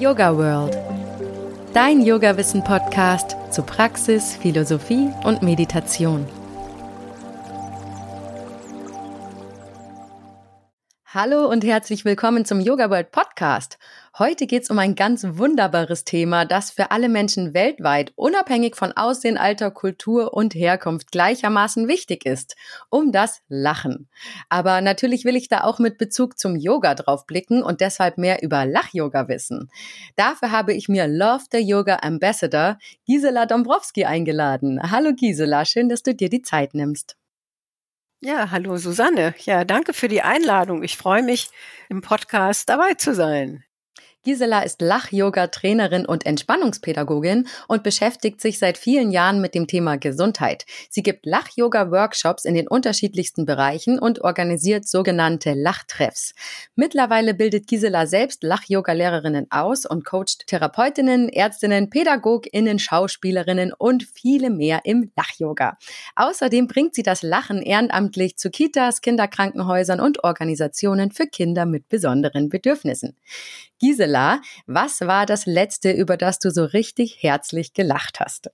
[0.00, 0.78] Yoga World.
[1.74, 6.26] Dein Yoga-Wissen-Podcast zu Praxis, Philosophie und Meditation.
[11.04, 13.78] Hallo und herzlich willkommen zum Yoga World Podcast.
[14.20, 18.92] Heute geht es um ein ganz wunderbares Thema, das für alle Menschen weltweit, unabhängig von
[18.92, 22.54] Aussehen, Alter, Kultur und Herkunft, gleichermaßen wichtig ist,
[22.90, 24.10] um das Lachen.
[24.50, 28.42] Aber natürlich will ich da auch mit Bezug zum Yoga drauf blicken und deshalb mehr
[28.42, 29.70] über Lach-Yoga wissen.
[30.16, 32.76] Dafür habe ich mir Love the Yoga Ambassador
[33.06, 34.82] Gisela Dombrowski eingeladen.
[34.90, 37.16] Hallo Gisela, schön, dass du dir die Zeit nimmst.
[38.20, 39.34] Ja, hallo Susanne.
[39.46, 40.82] Ja, danke für die Einladung.
[40.82, 41.48] Ich freue mich,
[41.88, 43.64] im Podcast dabei zu sein.
[44.22, 50.66] Gisela ist Lach-Yoga-Trainerin und Entspannungspädagogin und beschäftigt sich seit vielen Jahren mit dem Thema Gesundheit.
[50.90, 56.34] Sie gibt Lach-Yoga-Workshops in den unterschiedlichsten Bereichen und organisiert sogenannte Lachtreffs.
[56.74, 64.80] Mittlerweile bildet Gisela selbst Lach-Yoga-Lehrerinnen aus und coacht Therapeutinnen, Ärztinnen, PädagogInnen, Schauspielerinnen und viele mehr
[64.84, 65.78] im Lach-Yoga.
[66.16, 72.50] Außerdem bringt sie das Lachen ehrenamtlich zu Kitas, Kinderkrankenhäusern und Organisationen für Kinder mit besonderen
[72.50, 73.16] Bedürfnissen.
[73.80, 74.09] Gisela,
[74.66, 78.50] was war das letzte, über das du so richtig herzlich gelacht hast?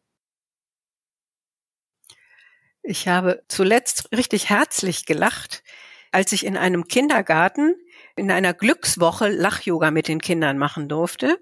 [2.82, 5.64] Ich habe zuletzt richtig herzlich gelacht,
[6.12, 7.74] als ich in einem Kindergarten
[8.16, 11.38] in einer Glückswoche Lach-Yoga mit den Kindern machen durfte.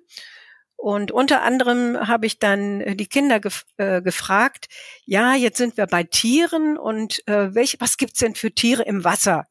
[0.77, 4.69] Und unter anderem habe ich dann die Kinder gef äh, gefragt,
[5.05, 9.05] ja, jetzt sind wir bei Tieren und äh, welche, was gibt's denn für Tiere im
[9.05, 9.47] Wasser?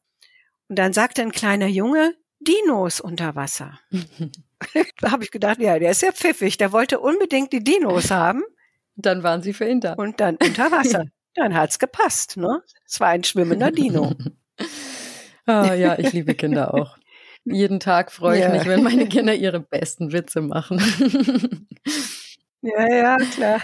[0.68, 3.80] Und dann sagte ein kleiner Junge, Dinos unter Wasser.
[5.00, 8.42] da habe ich gedacht, ja, der ist ja pfiffig, der wollte unbedingt die Dinos haben.
[8.96, 9.94] Dann waren sie für ihn da.
[9.94, 11.06] Und dann unter Wasser.
[11.34, 12.62] dann hat's gepasst, ne?
[12.86, 14.12] Es war ein schwimmender Dino.
[14.60, 14.62] oh,
[15.46, 16.96] ja, ich liebe Kinder auch.
[17.44, 18.50] Jeden Tag freue ich ja.
[18.50, 20.80] mich, wenn meine Kinder ihre besten Witze machen.
[22.66, 23.60] Ja, ja, klar.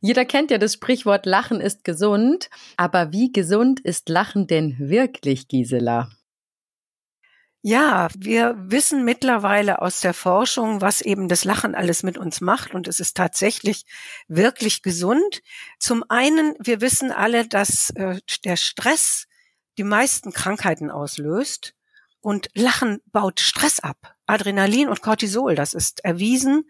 [0.00, 2.50] Jeder kennt ja das Sprichwort Lachen ist gesund.
[2.76, 6.10] Aber wie gesund ist Lachen denn wirklich, Gisela?
[7.62, 12.72] Ja, wir wissen mittlerweile aus der Forschung, was eben das Lachen alles mit uns macht
[12.72, 13.84] und es ist tatsächlich
[14.28, 15.42] wirklich gesund.
[15.80, 19.26] Zum einen, wir wissen alle, dass äh, der Stress
[19.76, 21.74] die meisten Krankheiten auslöst
[22.20, 24.14] und Lachen baut Stress ab.
[24.26, 26.64] Adrenalin und Cortisol, das ist erwiesen,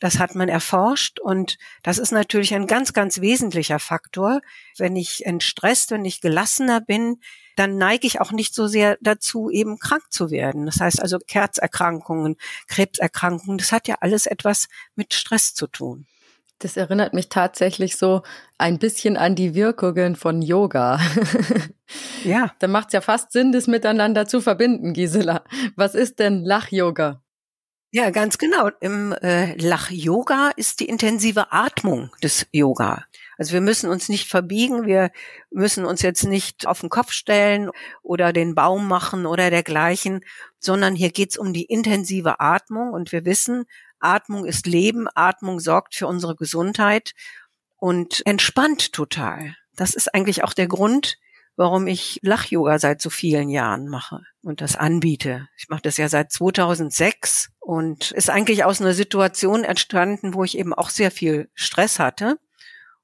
[0.00, 4.40] das hat man erforscht und das ist natürlich ein ganz, ganz wesentlicher Faktor.
[4.76, 7.20] Wenn ich entstresst, wenn ich gelassener bin,
[7.58, 10.66] dann neige ich auch nicht so sehr dazu, eben krank zu werden.
[10.66, 12.36] Das heißt also Kerzerkrankungen,
[12.68, 16.06] Krebserkrankungen, das hat ja alles etwas mit Stress zu tun.
[16.60, 18.22] Das erinnert mich tatsächlich so
[18.58, 21.00] ein bisschen an die Wirkungen von Yoga.
[22.24, 22.52] ja.
[22.58, 25.44] Da macht es ja fast Sinn, das miteinander zu verbinden, Gisela.
[25.76, 27.22] Was ist denn Lach-Yoga?
[27.90, 28.70] Ja, ganz genau.
[28.80, 33.04] Im äh, Lach-Yoga ist die intensive Atmung des Yoga.
[33.38, 35.12] Also wir müssen uns nicht verbiegen, wir
[35.50, 37.70] müssen uns jetzt nicht auf den Kopf stellen
[38.02, 40.24] oder den Baum machen oder dergleichen,
[40.58, 43.64] sondern hier geht's um die intensive Atmung und wir wissen,
[44.00, 47.12] Atmung ist Leben, Atmung sorgt für unsere Gesundheit
[47.76, 49.54] und entspannt total.
[49.76, 51.16] Das ist eigentlich auch der Grund,
[51.54, 55.48] warum ich Lach-Yoga seit so vielen Jahren mache und das anbiete.
[55.56, 60.58] Ich mache das ja seit 2006 und ist eigentlich aus einer Situation entstanden, wo ich
[60.58, 62.38] eben auch sehr viel Stress hatte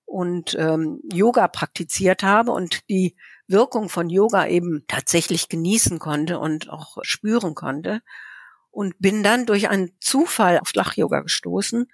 [0.04, 3.16] und ähm, Yoga praktiziert habe und die
[3.46, 8.00] Wirkung von Yoga eben tatsächlich genießen konnte und auch spüren konnte
[8.70, 11.86] und bin dann durch einen Zufall auf Lach-Yoga gestoßen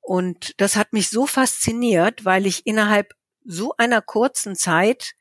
[0.00, 3.14] und das hat mich so fasziniert, weil ich innerhalb
[3.44, 5.14] so einer kurzen Zeit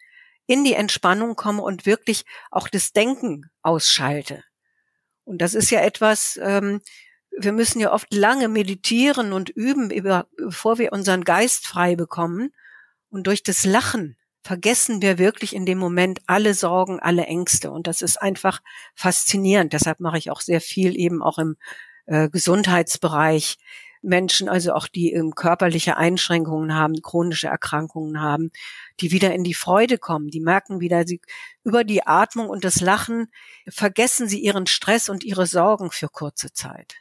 [0.47, 4.44] in die Entspannung komme und wirklich auch das Denken ausschalte.
[5.25, 6.81] Und das ist ja etwas, ähm,
[7.38, 12.52] wir müssen ja oft lange meditieren und üben, über, bevor wir unseren Geist frei bekommen.
[13.10, 17.72] Und durch das Lachen vergessen wir wirklich in dem Moment alle Sorgen, alle Ängste.
[17.72, 18.62] Und das ist einfach
[18.96, 19.74] faszinierend.
[19.74, 21.56] Deshalb mache ich auch sehr viel eben auch im
[22.06, 23.58] äh, Gesundheitsbereich
[24.02, 28.52] Menschen, also auch die ähm, körperliche Einschränkungen haben, chronische Erkrankungen haben,
[29.02, 30.30] die wieder in die Freude kommen.
[30.30, 31.22] Die merken wieder, sie
[31.64, 33.28] über die Atmung und das Lachen
[33.68, 36.96] vergessen sie ihren Stress und ihre Sorgen für kurze Zeit.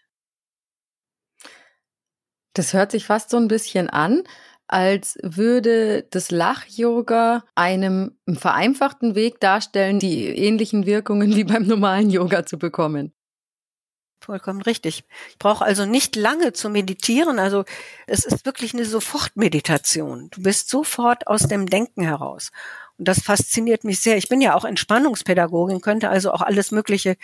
[2.58, 4.24] Das hört sich fast so ein bisschen an,
[4.66, 12.44] als würde das Lach-Yoga einem vereinfachten Weg darstellen, die ähnlichen Wirkungen wie beim normalen Yoga
[12.44, 13.12] zu bekommen.
[14.20, 15.04] Vollkommen richtig.
[15.30, 17.38] Ich brauche also nicht lange zu meditieren.
[17.38, 17.64] Also
[18.08, 20.28] es ist wirklich eine Sofortmeditation.
[20.32, 22.50] Du bist sofort aus dem Denken heraus.
[22.98, 24.16] Und das fasziniert mich sehr.
[24.16, 27.16] Ich bin ja auch Entspannungspädagogin, könnte also auch alles Mögliche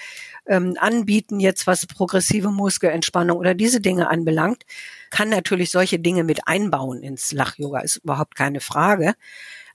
[0.46, 4.64] ähm, anbieten, jetzt was progressive Muskelentspannung oder diese Dinge anbelangt.
[5.14, 9.14] Kann natürlich solche Dinge mit einbauen ins Lach-Yoga, ist überhaupt keine Frage.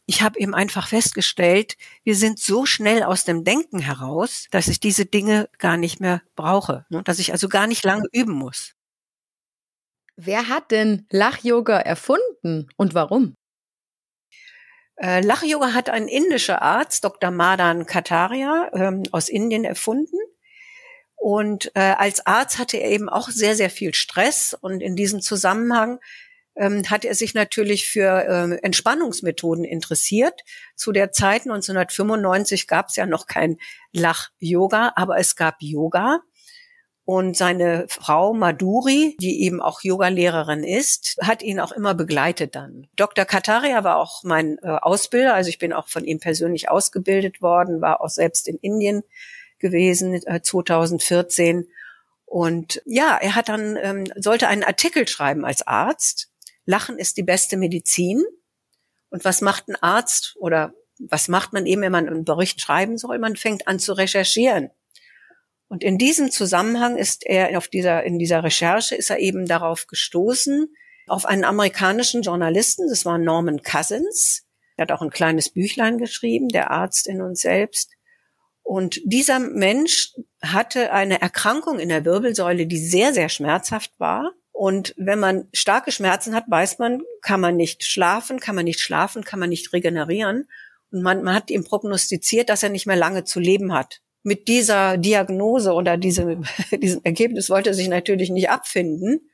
[0.06, 4.82] Ich habe eben einfach festgestellt, wir sind so schnell aus dem Denken heraus, dass ich
[4.82, 7.04] diese Dinge gar nicht mehr brauche, ne?
[7.04, 8.74] dass ich also gar nicht lange üben muss.
[10.18, 13.38] Wer hat denn Lach-Yoga erfunden und warum?
[14.98, 17.32] Äh, Lach-Yoga hat ein indischer Arzt, Dr.
[17.32, 20.18] Madan Kataria, ähm, aus Indien erfunden.
[21.20, 24.58] Und äh, als Arzt hatte er eben auch sehr, sehr viel Stress.
[24.60, 26.00] Und in diesem Zusammenhang
[26.56, 30.42] ähm, hat er sich natürlich für ähm, Entspannungsmethoden interessiert.
[30.76, 33.58] Zu der Zeit 1995 gab es ja noch kein
[33.92, 36.22] Lach-Yoga, aber es gab Yoga.
[37.04, 42.88] Und seine Frau Maduri, die eben auch Yogalehrerin ist, hat ihn auch immer begleitet dann.
[42.96, 43.26] Dr.
[43.26, 47.82] Kataria war auch mein äh, Ausbilder, also ich bin auch von ihm persönlich ausgebildet worden,
[47.82, 49.02] war auch selbst in Indien
[49.60, 51.68] gewesen äh, 2014.
[52.26, 56.32] Und ja, er hat dann ähm, sollte einen Artikel schreiben als Arzt.
[56.66, 58.24] Lachen ist die beste Medizin.
[59.10, 62.98] Und was macht ein Arzt oder was macht man eben, wenn man einen Bericht schreiben
[62.98, 63.18] soll?
[63.20, 64.70] Man fängt an zu recherchieren.
[65.68, 69.88] Und in diesem Zusammenhang ist er auf dieser, in dieser Recherche ist er eben darauf
[69.88, 70.68] gestoßen,
[71.08, 74.46] auf einen amerikanischen Journalisten, das war Norman Cousins.
[74.78, 77.92] Er hat auch ein kleines Büchlein geschrieben, der Arzt in uns selbst.
[78.70, 80.14] Und dieser Mensch
[80.44, 84.34] hatte eine Erkrankung in der Wirbelsäule, die sehr, sehr schmerzhaft war.
[84.52, 88.80] Und wenn man starke Schmerzen hat, weiß man, kann man nicht schlafen, kann man nicht
[88.80, 90.48] schlafen, kann man nicht regenerieren.
[90.92, 94.48] Und man, man hat ihm prognostiziert, dass er nicht mehr lange zu leben hat mit
[94.48, 99.32] dieser Diagnose oder diesem, diesem Ergebnis wollte er sich natürlich nicht abfinden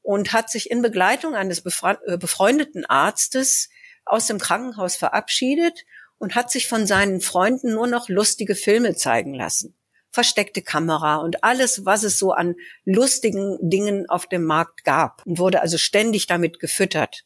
[0.00, 3.68] und hat sich in Begleitung eines äh, befreundeten Arztes
[4.04, 5.84] aus dem Krankenhaus verabschiedet
[6.22, 9.76] und hat sich von seinen Freunden nur noch lustige Filme zeigen lassen.
[10.12, 12.54] Versteckte Kamera und alles, was es so an
[12.84, 17.24] lustigen Dingen auf dem Markt gab und wurde also ständig damit gefüttert.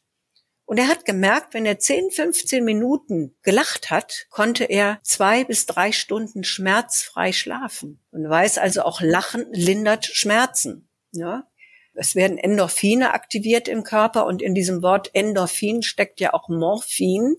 [0.65, 5.67] Und er hat gemerkt, wenn er 10, 15 Minuten gelacht hat, konnte er zwei bis
[5.67, 8.03] drei Stunden schmerzfrei schlafen.
[8.09, 10.89] Und weiß also auch, Lachen lindert Schmerzen.
[11.11, 11.47] Ja?
[11.93, 17.35] Es werden Endorphine aktiviert im Körper und in diesem Wort Endorphin steckt ja auch Morphin.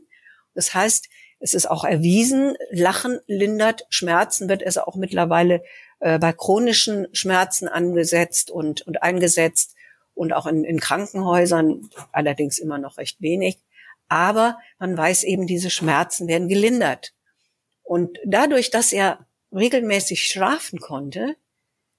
[0.54, 1.08] Das heißt,
[1.40, 5.62] es ist auch erwiesen, Lachen lindert Schmerzen, wird es auch mittlerweile
[6.00, 9.74] äh, bei chronischen Schmerzen angesetzt und, und eingesetzt
[10.14, 13.58] und auch in, in Krankenhäusern, allerdings immer noch recht wenig.
[14.08, 17.12] Aber man weiß eben, diese Schmerzen werden gelindert.
[17.82, 21.36] Und dadurch, dass er regelmäßig schlafen konnte,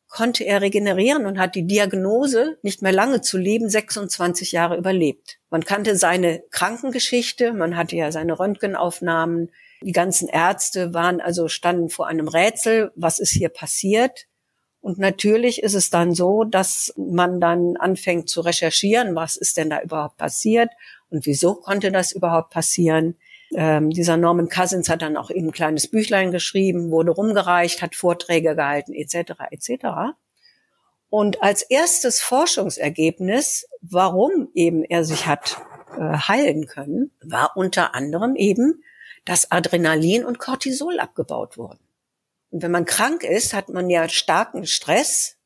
[0.10, 5.40] konnte er regenerieren und hat die Diagnose, nicht mehr lange zu leben, 26 Jahre überlebt.
[5.50, 9.52] Man kannte seine Krankengeschichte, man hatte ja seine Röntgenaufnahmen,
[9.82, 14.26] die ganzen Ärzte waren also standen vor einem Rätsel, was ist hier passiert?
[14.82, 19.70] Und natürlich ist es dann so, dass man dann anfängt zu recherchieren, was ist denn
[19.70, 20.70] da überhaupt passiert
[21.10, 23.16] und wieso konnte das überhaupt passieren.
[23.56, 27.96] Ähm, dieser Norman Cousins hat dann auch eben ein kleines Büchlein geschrieben, wurde rumgereicht, hat
[27.96, 29.34] Vorträge gehalten, etc.
[29.52, 29.86] etc.
[31.10, 35.58] Und als erstes Forschungsergebnis, warum eben er sich hat
[35.98, 38.84] äh, heilen können, war unter anderem eben,
[39.26, 41.80] dass Adrenalin und Cortisol abgebaut wurden.
[42.52, 45.38] Und wenn man krank ist, hat man ja starken Stress.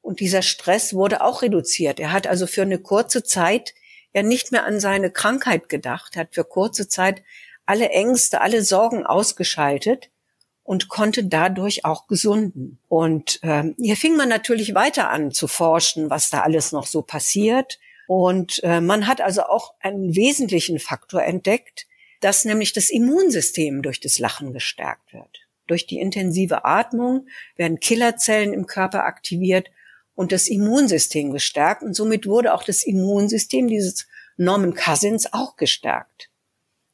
[0.00, 2.00] Und dieser Stress wurde auch reduziert.
[2.00, 3.74] Er hat also für eine kurze Zeit
[4.14, 7.22] ja nicht mehr an seine Krankheit gedacht, hat für kurze Zeit
[7.66, 10.10] alle Ängste, alle Sorgen ausgeschaltet
[10.64, 12.78] und konnte dadurch auch gesunden.
[12.88, 17.02] Und ähm, hier fing man natürlich weiter an zu forschen, was da alles noch so
[17.02, 17.78] passiert.
[18.06, 21.86] Und äh, man hat also auch einen wesentlichen Faktor entdeckt,
[22.20, 25.40] dass nämlich das Immunsystem durch das Lachen gestärkt wird.
[25.66, 27.26] Durch die intensive Atmung
[27.56, 29.70] werden Killerzellen im Körper aktiviert
[30.14, 31.82] und das Immunsystem gestärkt.
[31.82, 36.30] Und somit wurde auch das Immunsystem dieses Norman Cousins auch gestärkt.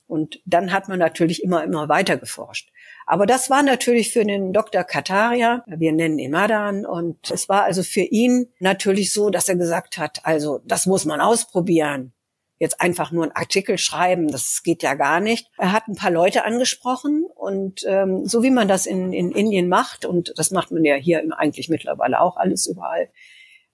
[0.06, 2.70] Und dann hat man natürlich immer, immer weiter geforscht.
[3.06, 4.84] Aber das war natürlich für den Dr.
[4.84, 9.56] Kataria, wir nennen ihn Madan, und es war also für ihn natürlich so, dass er
[9.56, 12.12] gesagt hat, also das muss man ausprobieren
[12.58, 15.50] jetzt einfach nur einen Artikel schreiben, das geht ja gar nicht.
[15.58, 19.68] Er hat ein paar Leute angesprochen und ähm, so wie man das in, in Indien
[19.68, 23.10] macht, und das macht man ja hier eigentlich mittlerweile auch alles überall,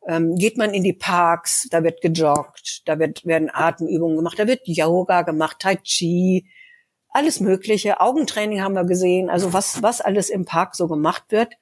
[0.06, 4.46] ähm, geht man in die Parks, da wird gejoggt, da wird, werden Atemübungen gemacht, da
[4.46, 6.46] wird Yoga gemacht, Tai Chi,
[7.08, 8.00] alles Mögliche.
[8.00, 11.54] Augentraining haben wir gesehen, also was, was alles im Park so gemacht wird.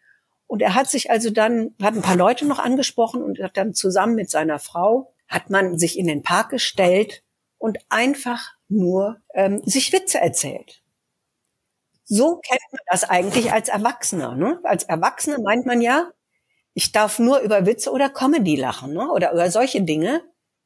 [0.47, 3.75] Und er hat sich also dann, hat ein paar Leute noch angesprochen und hat dann
[3.75, 7.25] zusammen mit seiner Frau hat man sich in den Park gestellt
[7.59, 10.83] und einfach nur ähm, sich Witze erzählt.
[12.05, 14.35] So kennt man das eigentlich als Erwachsener.
[14.35, 14.61] Ne?
[14.63, 16.11] Als Erwachsener meint man ja,
[16.75, 19.11] ich darf nur über Witze oder Comedy lachen ne?
[19.11, 20.23] oder über solche Dinge.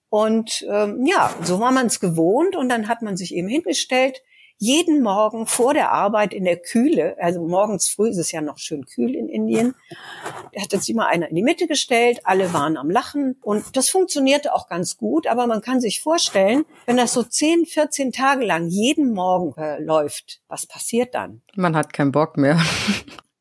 [0.09, 4.21] Und ähm, ja, so war man es gewohnt und dann hat man sich eben hingestellt,
[4.59, 8.59] jeden Morgen vor der Arbeit in der Kühle, also morgens früh ist es ja noch
[8.59, 9.75] schön kühl in Indien,
[10.53, 13.89] da hat sich immer einer in die Mitte gestellt, alle waren am Lachen und das
[13.89, 18.45] funktionierte auch ganz gut, aber man kann sich vorstellen, wenn das so 10, 14 Tage
[18.45, 21.43] lang jeden Morgen äh, läuft, was passiert dann?
[21.55, 22.59] Man hat keinen Bock mehr.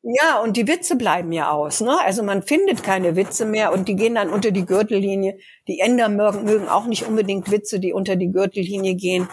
[0.08, 1.80] Ja, und die Witze bleiben ja aus.
[1.80, 1.98] Ne?
[2.04, 5.36] Also man findet keine Witze mehr und die gehen dann unter die Gürtellinie.
[5.66, 9.28] Die Änder mögen, mögen auch nicht unbedingt Witze, die unter die Gürtellinie gehen.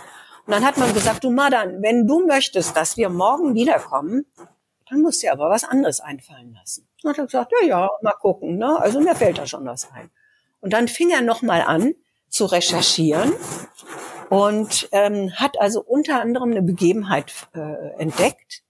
[0.46, 4.26] Und dann hat man gesagt, du Madan, wenn du möchtest, dass wir morgen wiederkommen,
[4.90, 6.88] dann musst du dir aber was anderes einfallen lassen.
[7.02, 8.58] Und hat er gesagt, ja, ja, mal gucken.
[8.58, 8.80] Ne?
[8.80, 10.12] Also mir fällt da schon was ein.
[10.60, 11.94] Und dann fing er nochmal an
[12.30, 13.34] zu recherchieren
[14.30, 18.64] und ähm, hat also unter anderem eine Begebenheit äh, entdeckt,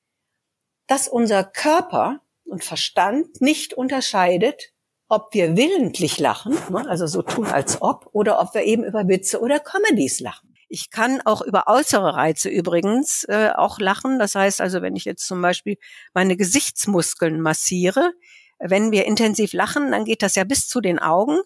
[0.88, 4.74] dass unser Körper und Verstand nicht unterscheidet,
[5.08, 9.08] ob wir willentlich lachen, ne, also so tun als ob, oder ob wir eben über
[9.08, 10.53] Witze oder Comedies lachen.
[10.74, 14.18] Ich kann auch über äußere Reize übrigens äh, auch lachen.
[14.18, 15.78] Das heißt also, wenn ich jetzt zum Beispiel
[16.16, 18.14] meine Gesichtsmuskeln massiere,
[18.58, 21.38] wenn wir intensiv lachen, dann geht das ja bis zu den Augen.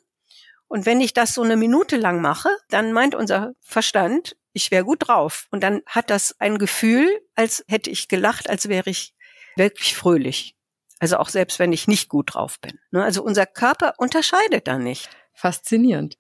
[0.70, 4.86] Und wenn ich das so eine Minute lang mache, dann meint unser Verstand, ich wäre
[4.86, 5.48] gut drauf.
[5.52, 7.06] Und dann hat das ein Gefühl,
[7.36, 9.14] als hätte ich gelacht, als wäre ich
[9.58, 10.56] wirklich fröhlich.
[11.00, 12.80] Also auch selbst wenn ich nicht gut drauf bin.
[12.92, 13.04] Ne?
[13.04, 15.10] Also unser Körper unterscheidet da nicht.
[15.34, 16.18] Faszinierend.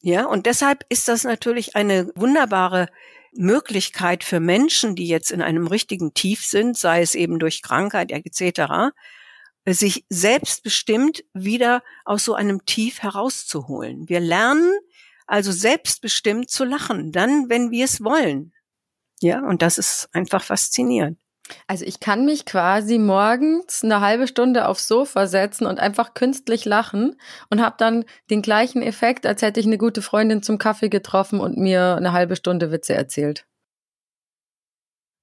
[0.00, 2.88] Ja, und deshalb ist das natürlich eine wunderbare
[3.32, 8.10] Möglichkeit für Menschen, die jetzt in einem richtigen Tief sind, sei es eben durch Krankheit
[8.10, 8.92] etc.,
[9.66, 14.08] sich selbstbestimmt wieder aus so einem Tief herauszuholen.
[14.08, 14.72] Wir lernen
[15.26, 18.54] also selbstbestimmt zu lachen, dann, wenn wir es wollen.
[19.20, 21.18] Ja, und das ist einfach faszinierend.
[21.66, 26.64] Also ich kann mich quasi morgens eine halbe Stunde aufs Sofa setzen und einfach künstlich
[26.64, 27.16] lachen
[27.50, 31.40] und habe dann den gleichen Effekt, als hätte ich eine gute Freundin zum Kaffee getroffen
[31.40, 33.46] und mir eine halbe Stunde Witze erzählt.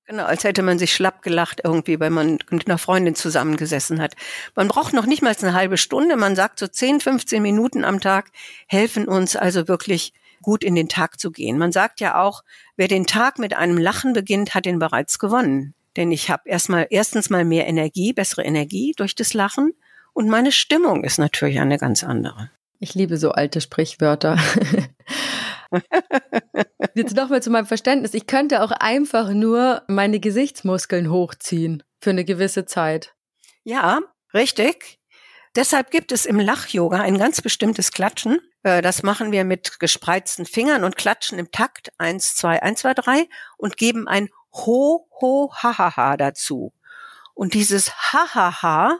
[0.07, 4.13] Genau, als hätte man sich schlapp gelacht irgendwie, weil man mit einer Freundin zusammengesessen hat.
[4.53, 7.99] Man braucht noch nicht mal eine halbe Stunde, man sagt so 10, 15 Minuten am
[7.99, 8.29] Tag
[8.67, 10.13] helfen uns also wirklich
[10.43, 11.57] gut in den Tag zu gehen.
[11.57, 12.43] Man sagt ja auch,
[12.75, 15.73] wer den Tag mit einem Lachen beginnt, hat ihn bereits gewonnen.
[15.95, 19.73] Denn ich habe erstmal erstens mal mehr Energie, bessere Energie durch das Lachen
[20.13, 22.49] und meine Stimmung ist natürlich eine ganz andere.
[22.79, 24.37] Ich liebe so alte Sprichwörter.
[26.95, 28.13] Jetzt nochmal zu meinem Verständnis.
[28.13, 33.13] Ich könnte auch einfach nur meine Gesichtsmuskeln hochziehen für eine gewisse Zeit.
[33.63, 34.01] Ja,
[34.33, 34.99] richtig.
[35.55, 38.39] Deshalb gibt es im Lach-Yoga ein ganz bestimmtes Klatschen.
[38.63, 42.93] Äh, das machen wir mit gespreizten Fingern und klatschen im Takt eins, zwei, eins, zwei,
[42.93, 46.73] drei und geben ein ho, ho, ha, ha, ha dazu.
[47.33, 48.99] Und dieses ha, ha, ha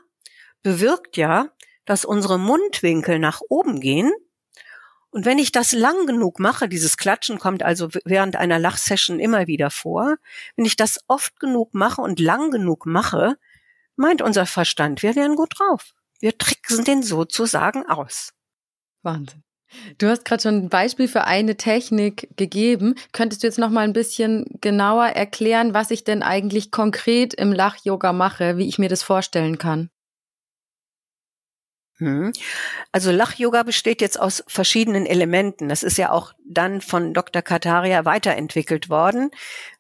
[0.62, 1.50] bewirkt ja,
[1.86, 4.12] dass unsere Mundwinkel nach oben gehen.
[5.12, 9.48] Und wenn ich das lang genug mache, dieses Klatschen kommt also während einer Lachsession immer
[9.48, 10.18] wieder vor,
[10.58, 13.38] wenn ich das oft genug mache und lang genug mache,
[13.96, 15.94] meint unser Verstand, wir wären gut drauf.
[16.20, 18.34] Wir tricksen den sozusagen aus.
[19.04, 19.45] Wahnsinn.
[19.98, 22.96] Du hast gerade schon ein Beispiel für eine Technik gegeben.
[23.12, 27.54] Könntest du jetzt noch mal ein bisschen genauer erklären, was ich denn eigentlich konkret im
[27.54, 29.90] Lach-Yoga mache, wie ich mir das vorstellen kann?
[31.98, 32.34] Hm.
[32.92, 35.70] Also Lach-Yoga besteht jetzt aus verschiedenen Elementen.
[35.70, 37.42] Das ist ja auch dann von Dr.
[37.42, 39.32] Kataria weiterentwickelt worden.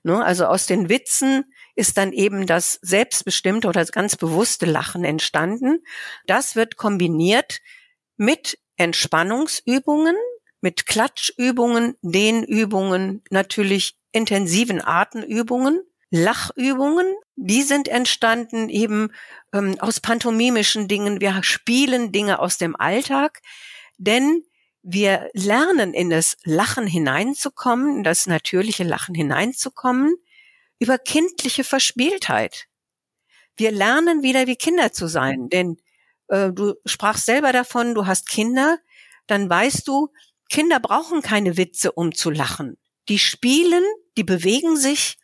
[0.04, 0.24] Ne?
[0.24, 1.44] Also aus den Witzen
[1.75, 5.84] ist dann eben das selbstbestimmte oder das ganz bewusste Lachen entstanden.
[6.25, 7.60] Das wird kombiniert
[8.16, 10.15] mit Entspannungsübungen,
[10.62, 19.12] mit Klatschübungen, Dehnübungen, natürlich intensiven Atemübungen, Lachübungen, die sind entstanden eben
[19.53, 21.20] ähm, aus pantomimischen Dingen.
[21.20, 23.41] Wir spielen Dinge aus dem Alltag,
[23.98, 24.44] denn
[24.82, 30.15] wir lernen in das Lachen hineinzukommen, in das natürliche Lachen hineinzukommen,
[30.79, 32.67] über kindliche Verspieltheit.
[33.58, 35.77] Wir lernen wieder wie Kinder zu sein, denn
[36.27, 38.79] äh, du sprachst selber davon, du hast Kinder,
[39.27, 40.10] dann weißt du,
[40.50, 42.77] Kinder brauchen keine Witze, um zu lachen.
[43.10, 43.84] Die spielen,
[44.17, 45.17] die bewegen sich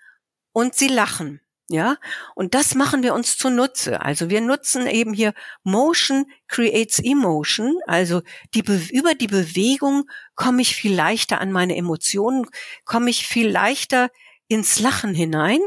[0.53, 1.41] und sie lachen.
[1.70, 1.96] Ja,
[2.36, 4.01] und das machen wir uns zunutze.
[4.01, 7.77] Also wir nutzen eben hier Motion creates Emotion.
[7.88, 8.60] Also die
[8.91, 10.03] über die Bewegung
[10.36, 12.46] komme ich viel leichter an meine Emotionen,
[12.84, 14.10] komme ich viel leichter
[14.50, 15.62] ins Lachen hinein.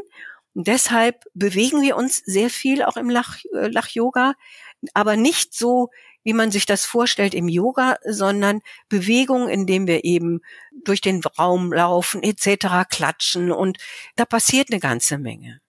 [0.53, 4.35] Und deshalb bewegen wir uns sehr viel auch im Lach, äh, Lach-Yoga
[4.95, 5.91] aber nicht so
[6.25, 10.41] wie man sich das vorstellt im Yoga, sondern Bewegung, indem wir eben
[10.85, 13.79] durch den Raum laufen etc., klatschen und
[14.17, 15.61] da passiert eine ganze Menge.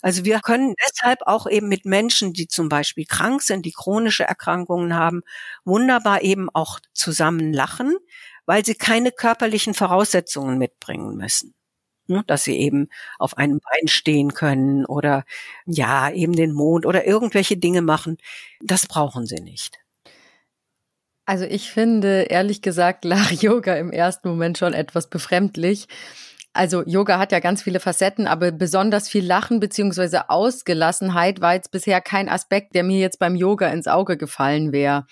[0.00, 4.24] Also wir können deshalb auch eben mit Menschen, die zum Beispiel krank sind, die chronische
[4.24, 5.22] Erkrankungen haben,
[5.64, 7.96] wunderbar eben auch zusammen lachen,
[8.46, 11.54] weil sie keine körperlichen Voraussetzungen mitbringen müssen
[12.06, 15.24] ne, dass sie eben auf einem Bein stehen können oder
[15.66, 18.18] ja, eben den Mond oder irgendwelche Dinge machen.
[18.60, 19.78] Das brauchen sie nicht.
[21.26, 25.88] Also ich finde ehrlich gesagt Lach-Yoga im ersten Moment schon etwas befremdlich.
[26.52, 31.72] Also Yoga hat ja ganz viele Facetten, aber besonders viel Lachen beziehungsweise Ausgelassenheit war jetzt
[31.72, 35.06] bisher kein Aspekt, der mir jetzt beim Yoga ins Auge gefallen wäre.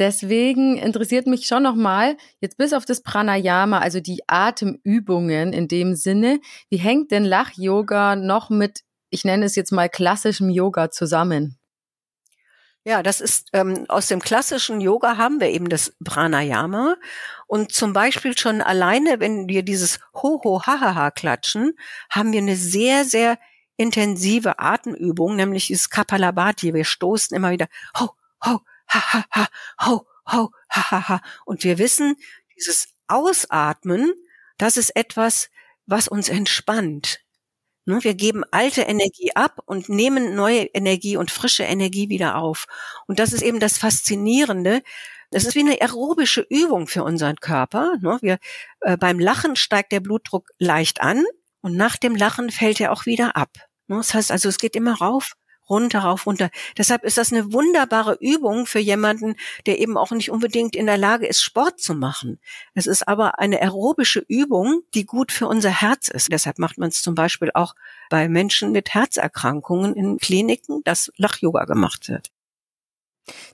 [0.00, 5.94] Deswegen interessiert mich schon nochmal, jetzt bis auf das Pranayama, also die Atemübungen in dem
[5.94, 6.40] Sinne,
[6.70, 8.80] wie hängt denn Lach-Yoga noch mit,
[9.10, 11.58] ich nenne es jetzt mal klassischem Yoga zusammen?
[12.82, 16.96] Ja, das ist ähm, aus dem klassischen Yoga haben wir eben das Pranayama
[17.46, 21.74] und zum Beispiel schon alleine, wenn wir dieses Ho Ho Ha Ha Ha klatschen,
[22.08, 23.38] haben wir eine sehr sehr
[23.76, 26.72] intensive Atemübung, nämlich dieses Kapalabhati.
[26.72, 27.66] Wir stoßen immer wieder
[27.98, 28.12] Ho
[28.46, 29.48] Ho Ha Ha Ha
[29.86, 32.16] Ho Ho Ha Ha Ha und wir wissen,
[32.56, 34.12] dieses Ausatmen,
[34.58, 35.50] das ist etwas,
[35.86, 37.20] was uns entspannt.
[37.86, 42.66] Ne, wir geben alte Energie ab und nehmen neue Energie und frische Energie wieder auf.
[43.06, 44.82] Und das ist eben das Faszinierende.
[45.30, 47.96] Das ist wie eine aerobische Übung für unseren Körper.
[48.00, 48.18] Ne.
[48.20, 48.38] Wir,
[48.80, 51.24] äh, beim Lachen steigt der Blutdruck leicht an
[51.62, 53.50] und nach dem Lachen fällt er auch wieder ab.
[53.88, 53.96] Ne.
[53.96, 55.34] Das heißt also, es geht immer rauf
[55.70, 56.50] runter, rauf, runter.
[56.76, 59.36] Deshalb ist das eine wunderbare Übung für jemanden,
[59.66, 62.40] der eben auch nicht unbedingt in der Lage ist, Sport zu machen.
[62.74, 66.30] Es ist aber eine aerobische Übung, die gut für unser Herz ist.
[66.30, 67.74] Deshalb macht man es zum Beispiel auch
[68.10, 72.30] bei Menschen mit Herzerkrankungen in Kliniken, dass Lach-Yoga gemacht wird.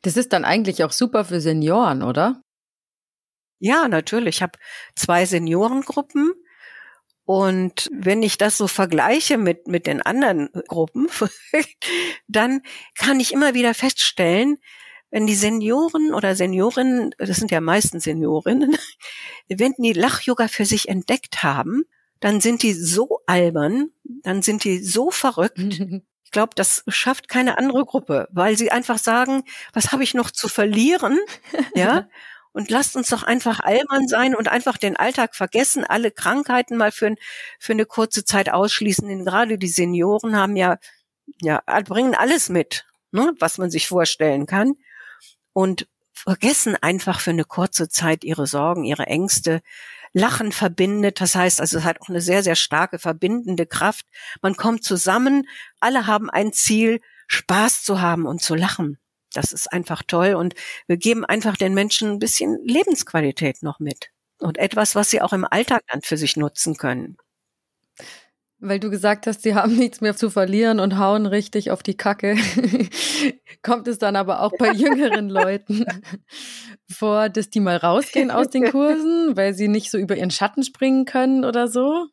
[0.03, 2.41] Das ist dann eigentlich auch super für Senioren, oder?
[3.59, 4.37] Ja, natürlich.
[4.37, 4.59] Ich habe
[4.95, 6.33] zwei Seniorengruppen
[7.27, 11.09] und wenn ich das so vergleiche mit, mit den anderen Gruppen,
[12.29, 12.63] dann
[12.97, 14.59] kann ich immer wieder feststellen,
[15.11, 18.77] wenn die Senioren oder Seniorinnen, das sind ja meistens Seniorinnen,
[19.49, 21.83] wenn die Lach-Yoga für sich entdeckt haben,
[22.21, 25.59] dann sind die so albern, dann sind die so verrückt.
[26.27, 30.33] Ich glaube, das schafft keine andere Gruppe, weil sie einfach sagen, was habe ich noch
[30.33, 31.17] zu verlieren?
[31.77, 32.09] Ja
[32.57, 36.91] und lasst uns doch einfach albern sein und einfach den Alltag vergessen, alle Krankheiten mal
[36.91, 37.15] für,
[37.59, 39.07] für eine kurze Zeit ausschließen.
[39.07, 40.79] Denn gerade die Senioren haben ja,
[41.43, 44.73] ja, bringen alles mit, ne, was man sich vorstellen kann
[45.53, 49.61] und vergessen einfach für eine kurze Zeit ihre Sorgen, ihre Ängste.
[50.15, 54.07] Lachen verbindet, das heißt also, es hat auch eine sehr, sehr starke verbindende Kraft.
[54.41, 55.47] Man kommt zusammen,
[55.79, 58.99] alle haben ein Ziel, Spaß zu haben und zu lachen.
[59.37, 60.55] Das ist einfach toll und
[60.87, 65.33] wir geben einfach den Menschen ein bisschen Lebensqualität noch mit und etwas, was sie auch
[65.33, 67.17] im Alltag dann für sich nutzen können.
[68.59, 71.97] Weil du gesagt hast, sie haben nichts mehr zu verlieren und hauen richtig auf die
[71.97, 72.37] Kacke.
[73.63, 75.85] Kommt es dann aber auch bei jüngeren Leuten
[76.91, 80.63] vor, dass die mal rausgehen aus den Kursen, weil sie nicht so über ihren Schatten
[80.63, 82.07] springen können oder so?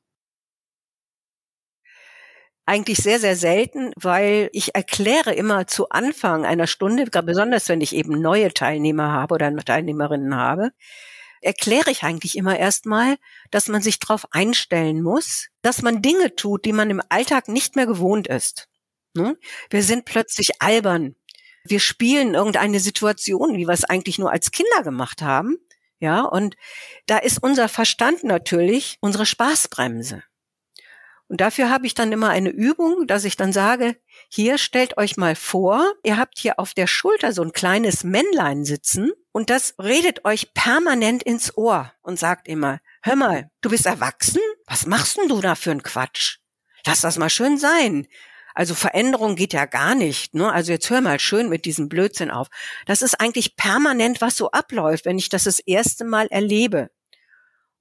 [2.65, 7.95] Eigentlich sehr, sehr selten, weil ich erkläre immer zu Anfang einer Stunde, besonders wenn ich
[7.95, 10.71] eben neue Teilnehmer habe oder Teilnehmerinnen habe,
[11.41, 13.17] erkläre ich eigentlich immer erstmal,
[13.52, 17.76] dass man sich darauf einstellen muss, dass man Dinge tut, die man im Alltag nicht
[17.76, 18.69] mehr gewohnt ist.
[19.13, 19.38] Ne?
[19.69, 21.15] Wir sind plötzlich albern.
[21.65, 25.58] Wir spielen irgendeine Situation, wie wir es eigentlich nur als Kinder gemacht haben.
[25.99, 26.58] Ja, und
[27.06, 30.23] da ist unser Verstand natürlich unsere Spaßbremse.
[31.33, 33.95] Und dafür habe ich dann immer eine Übung, dass ich dann sage,
[34.29, 38.65] hier stellt euch mal vor, ihr habt hier auf der Schulter so ein kleines Männlein
[38.65, 43.87] sitzen und das redet euch permanent ins Ohr und sagt immer, hör mal, du bist
[43.87, 44.41] erwachsen?
[44.67, 46.37] Was machst denn du da für einen Quatsch?
[46.85, 48.05] Lass das mal schön sein.
[48.53, 50.35] Also Veränderung geht ja gar nicht.
[50.35, 50.53] Ne?
[50.53, 52.49] Also jetzt hör mal schön mit diesem Blödsinn auf.
[52.85, 56.91] Das ist eigentlich permanent, was so abläuft, wenn ich das das erste Mal erlebe.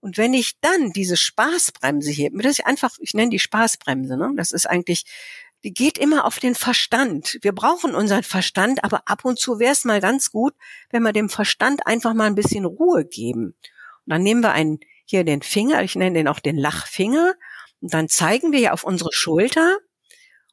[0.02, 4.32] Und wenn ich dann diese Spaßbremse hier, das ist einfach, ich nenne die Spaßbremse, ne?
[4.36, 5.04] das ist eigentlich,
[5.62, 7.38] die geht immer auf den Verstand.
[7.42, 10.54] Wir brauchen unseren Verstand, aber ab und zu wäre es mal ganz gut,
[10.90, 13.54] wenn wir dem Verstand einfach mal ein bisschen Ruhe geben.
[14.04, 17.34] Und dann nehmen wir einen, hier den Finger, ich nenne den auch den Lachfinger,
[17.80, 19.78] und dann zeigen wir ja auf unsere Schulter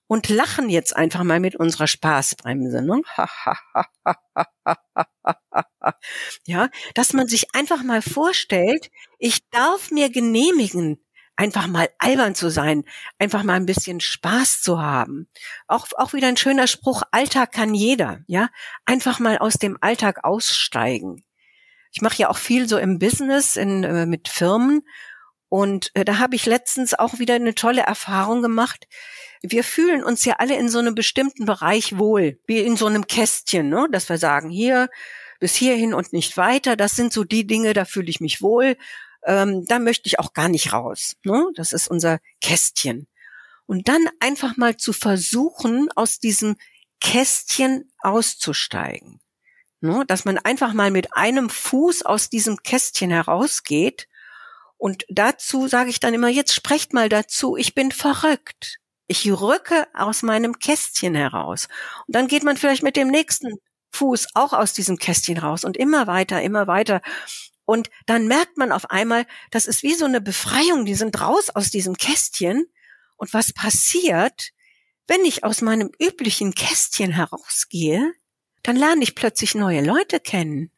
[0.10, 2.82] und lachen jetzt einfach mal mit unserer Spaßbremse.
[2.82, 3.04] Ne?
[6.46, 11.00] ja, dass man sich einfach mal vorstellt, ich darf mir genehmigen,
[11.36, 12.86] einfach mal albern zu sein,
[13.20, 15.30] einfach mal ein bisschen Spaß zu haben.
[15.68, 18.50] Auch, auch wieder ein schöner Spruch, Alltag kann jeder, ja?
[18.86, 21.24] Einfach mal aus dem Alltag aussteigen.
[21.92, 24.82] Ich mache ja auch viel so im Business in, äh, mit Firmen
[25.50, 28.88] und äh, da habe ich letztens auch wieder eine tolle Erfahrung gemacht.
[29.42, 33.08] Wir fühlen uns ja alle in so einem bestimmten Bereich wohl, wie in so einem
[33.08, 33.88] Kästchen, ne?
[33.92, 34.90] dass wir sagen, hier
[35.40, 36.76] bis hierhin und nicht weiter.
[36.76, 38.78] Das sind so die Dinge, da fühle ich mich wohl.
[39.26, 41.16] Ähm, da möchte ich auch gar nicht raus.
[41.24, 41.48] Ne?
[41.56, 43.08] Das ist unser Kästchen.
[43.66, 46.58] Und dann einfach mal zu versuchen, aus diesem
[47.00, 49.20] Kästchen auszusteigen.
[49.82, 50.04] Ne?
[50.08, 54.09] Dass man einfach mal mit einem Fuß aus diesem Kästchen herausgeht
[54.80, 58.78] und dazu sage ich dann immer, jetzt sprecht mal dazu, ich bin verrückt.
[59.08, 61.68] Ich rücke aus meinem Kästchen heraus.
[62.08, 63.56] Und dann geht man vielleicht mit dem nächsten
[63.92, 67.02] Fuß auch aus diesem Kästchen raus und immer weiter, immer weiter.
[67.66, 71.50] Und dann merkt man auf einmal, das ist wie so eine Befreiung, die sind raus
[71.50, 72.66] aus diesem Kästchen.
[73.18, 74.52] Und was passiert,
[75.08, 78.14] wenn ich aus meinem üblichen Kästchen herausgehe,
[78.64, 80.72] dann lerne ich plötzlich neue Leute kennen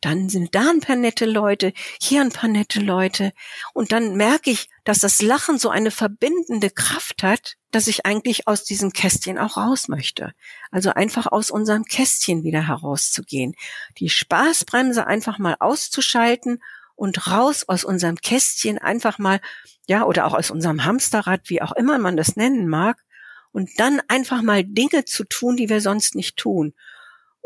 [0.00, 3.32] dann sind da ein paar nette Leute, hier ein paar nette Leute.
[3.74, 8.48] Und dann merke ich, dass das Lachen so eine verbindende Kraft hat, dass ich eigentlich
[8.48, 10.32] aus diesem Kästchen auch raus möchte.
[10.70, 13.54] Also einfach aus unserem Kästchen wieder herauszugehen.
[13.98, 16.62] Die Spaßbremse einfach mal auszuschalten
[16.94, 19.40] und raus aus unserem Kästchen einfach mal,
[19.86, 23.04] ja, oder auch aus unserem Hamsterrad, wie auch immer man das nennen mag,
[23.52, 26.74] und dann einfach mal Dinge zu tun, die wir sonst nicht tun.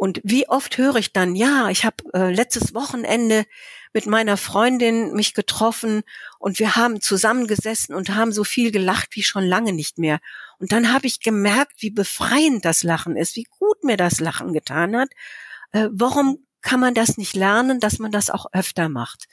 [0.03, 3.47] Und wie oft höre ich dann, ja, ich habe äh, letztes Wochenende
[3.93, 6.03] mit meiner Freundin mich getroffen
[6.41, 10.19] und wir haben zusammengesessen und haben so viel gelacht wie schon lange nicht mehr.
[10.59, 14.53] Und dann habe ich gemerkt, wie befreiend das Lachen ist, wie gut mir das Lachen
[14.53, 15.11] getan hat.
[15.71, 19.29] Äh, warum kann man das nicht lernen, dass man das auch öfter macht?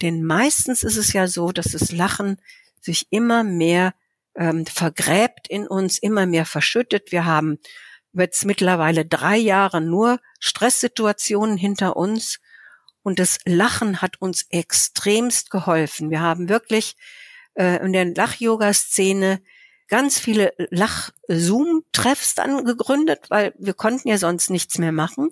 [0.00, 2.40] Denn meistens ist es ja so, dass das Lachen
[2.80, 3.92] sich immer mehr
[4.34, 7.12] ähm, vergräbt in uns, immer mehr verschüttet.
[7.12, 7.58] Wir haben
[8.18, 12.40] jetzt mittlerweile drei Jahre nur Stresssituationen hinter uns
[13.02, 16.10] und das Lachen hat uns extremst geholfen.
[16.10, 16.96] Wir haben wirklich
[17.54, 19.40] äh, in der Lach-Yoga-Szene
[19.88, 25.30] ganz viele Lach-Zoom-Treffs dann gegründet, weil wir konnten ja sonst nichts mehr machen.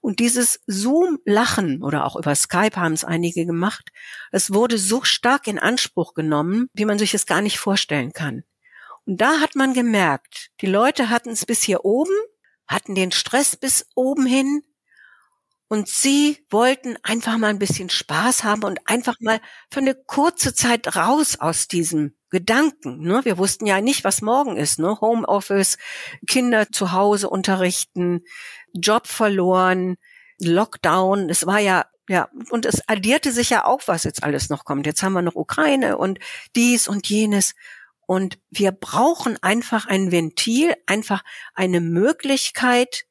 [0.00, 3.90] Und dieses Zoom-Lachen oder auch über Skype haben es einige gemacht,
[4.32, 8.44] es wurde so stark in Anspruch genommen, wie man sich es gar nicht vorstellen kann.
[9.06, 12.14] Und da hat man gemerkt, die Leute hatten es bis hier oben,
[12.66, 14.62] hatten den Stress bis oben hin
[15.72, 20.52] und sie wollten einfach mal ein bisschen Spaß haben und einfach mal für eine kurze
[20.52, 23.02] Zeit raus aus diesem Gedanken.
[23.02, 23.24] Ne?
[23.24, 24.80] Wir wussten ja nicht, was morgen ist.
[24.80, 25.00] Ne?
[25.00, 25.78] Homeoffice,
[26.26, 28.24] Kinder zu Hause unterrichten,
[28.74, 29.96] Job verloren,
[30.40, 31.30] Lockdown.
[31.30, 34.84] Es war ja ja, und es addierte sich ja auch, was jetzt alles noch kommt.
[34.84, 36.18] Jetzt haben wir noch Ukraine und
[36.56, 37.54] dies und jenes.
[38.10, 41.22] Und wir brauchen einfach ein Ventil, einfach
[41.54, 43.04] eine Möglichkeit,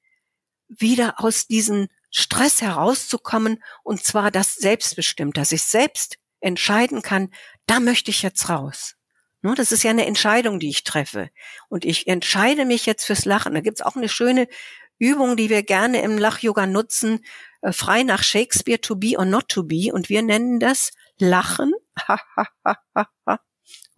[0.68, 7.30] wieder aus diesem Stress herauszukommen und zwar das selbstbestimmt, dass ich selbst entscheiden kann,
[7.66, 8.98] da möchte ich jetzt raus.
[9.42, 11.30] Das ist ja eine Entscheidung, die ich treffe.
[11.70, 13.54] Und ich entscheide mich jetzt fürs Lachen.
[13.54, 14.50] Da gibt's auch eine schöne
[14.98, 17.24] Übung, die wir gerne im Lach-Yoga nutzen,
[17.62, 19.94] äh, frei nach Shakespeare, to be or not to be.
[19.94, 21.72] Und wir nennen das Lachen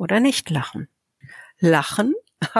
[0.02, 0.88] oder nicht lachen.
[1.60, 2.16] Lachen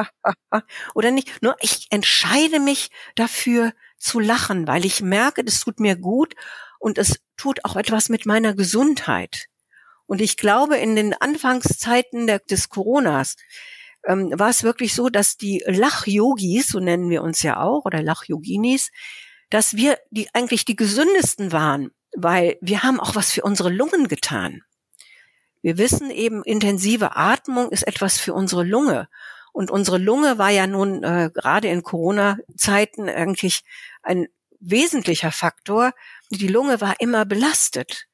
[0.94, 1.42] oder nicht.
[1.42, 6.36] Nur ich entscheide mich dafür zu lachen, weil ich merke, das tut mir gut
[6.80, 9.48] und es tut auch etwas mit meiner Gesundheit.
[10.06, 13.38] Und ich glaube, in den Anfangszeiten der, des Coronas
[14.06, 18.04] ähm, war es wirklich so, dass die Lach-Yogis, so nennen wir uns ja auch, oder
[18.04, 18.92] Lach-Yoginis,
[19.50, 24.08] dass wir die eigentlich die gesündesten waren, weil wir haben auch was für unsere Lungen
[24.08, 24.62] getan.
[25.62, 29.08] Wir wissen eben, intensive Atmung ist etwas für unsere Lunge.
[29.54, 33.64] Und unsere Lunge war ja nun äh, gerade in Corona-Zeiten eigentlich
[34.02, 34.28] ein
[34.60, 35.94] wesentlicher Faktor.
[36.30, 38.08] Die Lunge war immer belastet.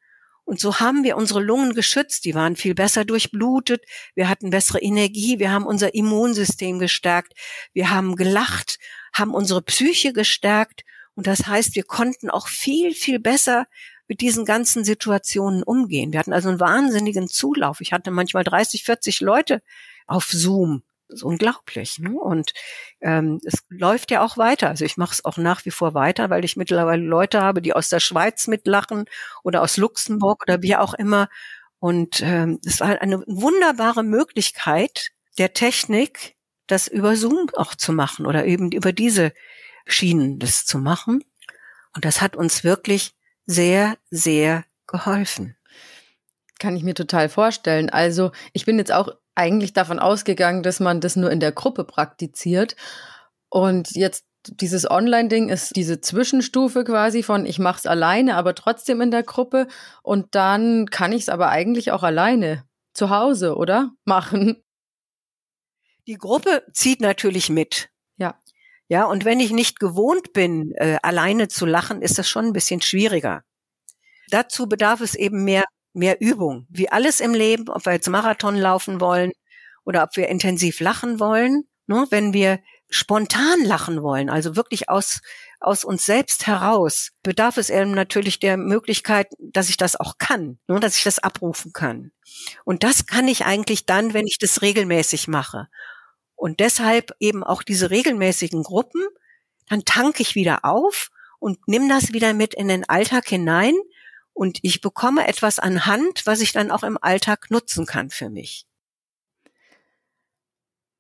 [0.46, 2.24] Und so haben wir unsere Lungen geschützt.
[2.24, 3.84] Die waren viel besser durchblutet.
[4.16, 5.40] Wir hatten bessere Energie.
[5.40, 7.34] Wir haben unser Immunsystem gestärkt.
[7.74, 8.80] Wir haben gelacht,
[9.14, 10.86] haben unsere Psyche gestärkt.
[11.16, 13.68] Und das heißt, wir konnten auch viel, viel besser
[14.08, 16.12] mit diesen ganzen Situationen umgehen.
[16.12, 17.82] Wir hatten also einen wahnsinnigen Zulauf.
[17.82, 19.62] Ich hatte manchmal 30, 40 Leute
[20.06, 20.84] auf Zoom.
[21.08, 22.00] Das ist unglaublich.
[22.00, 22.12] Ne?
[22.12, 22.54] Und
[23.02, 24.70] ähm, es läuft ja auch weiter.
[24.70, 27.74] Also ich mache es auch nach wie vor weiter, weil ich mittlerweile Leute habe, die
[27.74, 29.06] aus der Schweiz mitlachen
[29.44, 31.30] oder aus Luxemburg oder wie auch immer.
[31.80, 38.26] Und ähm, es war eine wunderbare Möglichkeit der Technik, das über Zoom auch zu machen
[38.26, 39.32] oder eben über diese
[39.86, 41.24] Schienen das zu machen.
[41.96, 43.17] Und das hat uns wirklich
[43.48, 45.56] sehr, sehr geholfen.
[46.60, 47.90] Kann ich mir total vorstellen.
[47.90, 51.84] Also ich bin jetzt auch eigentlich davon ausgegangen, dass man das nur in der Gruppe
[51.84, 52.76] praktiziert.
[53.50, 59.02] Und jetzt dieses Online-Ding ist diese Zwischenstufe quasi von ich mache es alleine, aber trotzdem
[59.02, 59.68] in der Gruppe.
[60.04, 63.92] Und dann kann ich es aber eigentlich auch alleine zu Hause, oder?
[64.06, 64.64] Machen.
[66.08, 67.90] Die Gruppe zieht natürlich mit.
[68.88, 69.06] Ja.
[69.06, 72.82] Und wenn ich nicht gewohnt bin, äh, alleine zu lachen, ist das schon ein bisschen
[72.82, 73.44] schwieriger.
[74.30, 76.68] Dazu bedarf es eben mehr, mehr Übung.
[76.70, 79.32] Wie alles im Leben, ob wir jetzt Marathon laufen wollen
[79.86, 81.64] oder ob wir intensiv lachen wollen.
[81.88, 82.06] Ne?
[82.10, 85.22] Wenn wir spontan lachen wollen, also wirklich aus,
[85.60, 90.60] aus uns selbst heraus, bedarf es eben natürlich der Möglichkeit, dass ich das auch kann,
[90.68, 90.80] ne?
[90.80, 92.12] dass ich das abrufen kann.
[92.64, 95.68] Und das kann ich eigentlich dann, wenn ich das regelmäßig mache.
[96.38, 99.04] Und deshalb eben auch diese regelmäßigen Gruppen,
[99.68, 103.76] dann tanke ich wieder auf und nimm das wieder mit in den Alltag hinein
[104.34, 108.30] und ich bekomme etwas an Hand, was ich dann auch im Alltag nutzen kann für
[108.30, 108.68] mich.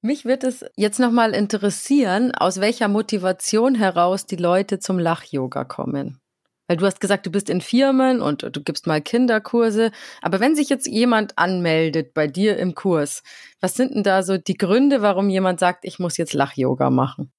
[0.01, 6.19] Mich wird es jetzt nochmal interessieren, aus welcher Motivation heraus die Leute zum Lach-Yoga kommen.
[6.67, 9.91] Weil du hast gesagt, du bist in Firmen und du gibst mal Kinderkurse.
[10.21, 13.23] Aber wenn sich jetzt jemand anmeldet bei dir im Kurs,
[13.61, 17.31] was sind denn da so die Gründe, warum jemand sagt, ich muss jetzt Lach-Yoga machen?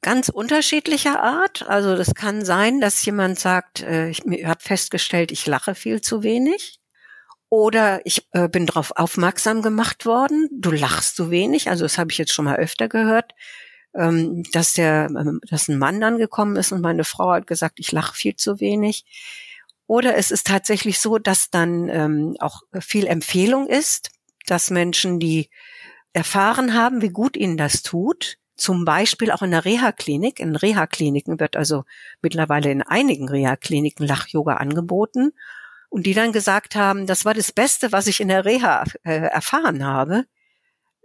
[0.00, 1.68] Ganz unterschiedlicher Art.
[1.68, 6.22] Also das kann sein, dass jemand sagt, äh, ich habe festgestellt, ich lache viel zu
[6.22, 6.78] wenig.
[7.48, 11.68] Oder ich äh, bin darauf aufmerksam gemacht worden, du lachst zu wenig.
[11.68, 13.32] Also das habe ich jetzt schon mal öfter gehört
[13.96, 17.78] ähm, dass der, ähm, dass ein Mann dann gekommen ist und meine Frau hat gesagt,
[17.78, 19.04] ich lache viel zu wenig.
[19.86, 24.10] Oder es ist tatsächlich so, dass dann ähm, auch viel Empfehlung ist,
[24.46, 25.48] dass Menschen, die
[26.12, 30.40] erfahren haben, wie gut ihnen das tut, zum Beispiel auch in der Reha-Klinik.
[30.40, 31.84] In Reha-Kliniken wird also
[32.22, 35.32] mittlerweile in einigen Reha-Kliniken Lach-Yoga angeboten.
[35.88, 39.12] Und die dann gesagt haben, das war das Beste, was ich in der Reha äh,
[39.12, 40.24] erfahren habe.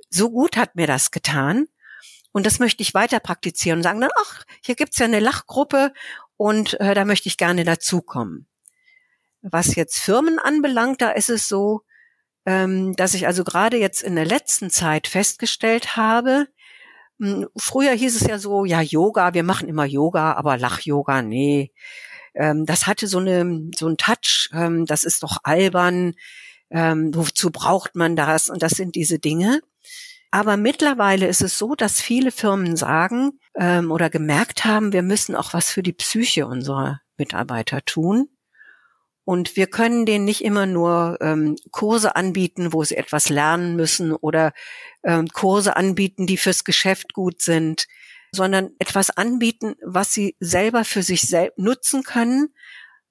[0.10, 1.68] So gut hat mir das getan.
[2.32, 5.94] Und das möchte ich weiter praktizieren und sagen dann, ach, hier gibt's ja eine Lachgruppe
[6.38, 8.48] und äh, da möchte ich gerne dazukommen.
[9.42, 11.82] Was jetzt Firmen anbelangt, da ist es so,
[12.46, 16.48] ähm, dass ich also gerade jetzt in der letzten Zeit festgestellt habe,
[17.18, 21.22] mh, hm, früher hieß es ja so, ja, Yoga, wir machen immer Yoga, aber Lach-Yoga,
[21.22, 21.72] nee.
[22.34, 26.14] Ähm, das hatte so eine, so ein Touch, ähm, das ist doch albern,
[26.70, 28.50] ähm, wozu braucht man das?
[28.50, 29.62] Und das sind diese Dinge.
[30.32, 35.36] Aber mittlerweile ist es so, dass viele Firmen sagen ähm, oder gemerkt haben, wir müssen
[35.36, 38.30] auch was für die Psyche unserer Mitarbeiter tun.
[39.26, 44.14] Und wir können denen nicht immer nur ähm, Kurse anbieten, wo sie etwas lernen müssen
[44.14, 44.54] oder
[45.04, 47.86] ähm, Kurse anbieten, die fürs Geschäft gut sind,
[48.32, 52.54] sondern etwas anbieten, was sie selber für sich selbst nutzen können,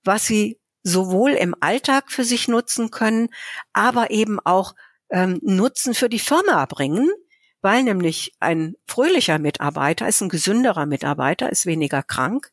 [0.02, 3.28] was sie sowohl im Alltag für sich nutzen können,
[3.72, 4.74] aber eben auch
[5.10, 7.10] ähm, Nutzen für die Firma bringen,
[7.62, 12.50] weil nämlich ein fröhlicher Mitarbeiter ist ein gesünderer Mitarbeiter, ist weniger krank,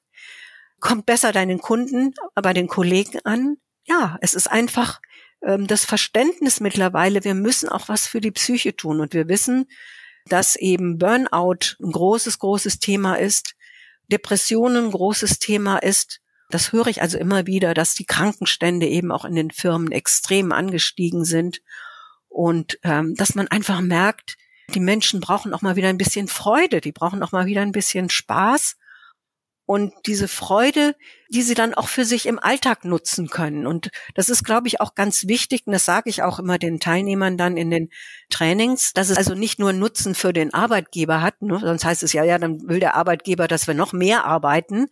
[0.79, 3.57] kommt besser deinen Kunden, bei den Kollegen an.
[3.85, 4.99] Ja, es ist einfach
[5.41, 9.67] ähm, das Verständnis mittlerweile, wir müssen auch was für die Psyche tun und wir wissen,
[10.25, 13.55] dass eben Burnout ein großes, großes Thema ist,
[14.11, 16.19] Depressionen ein großes Thema ist.
[16.49, 20.51] Das höre ich also immer wieder, dass die Krankenstände eben auch in den Firmen extrem
[20.51, 21.61] angestiegen sind
[22.37, 24.37] und ähm, dass man einfach merkt,
[24.75, 27.71] die Menschen brauchen auch mal wieder ein bisschen Freude, die brauchen auch mal wieder ein
[27.71, 28.77] bisschen Spaß
[29.67, 30.95] und diese Freude,
[31.29, 33.67] die sie dann auch für sich im Alltag nutzen können.
[33.67, 36.79] Und das ist, glaube ich, auch ganz wichtig, und das sage ich auch immer den
[36.79, 37.89] Teilnehmern dann in den
[38.29, 41.59] Trainings, dass es also nicht nur Nutzen für den Arbeitgeber hat, ne?
[41.59, 44.87] sonst heißt es ja, ja, dann will der Arbeitgeber, dass wir noch mehr arbeiten.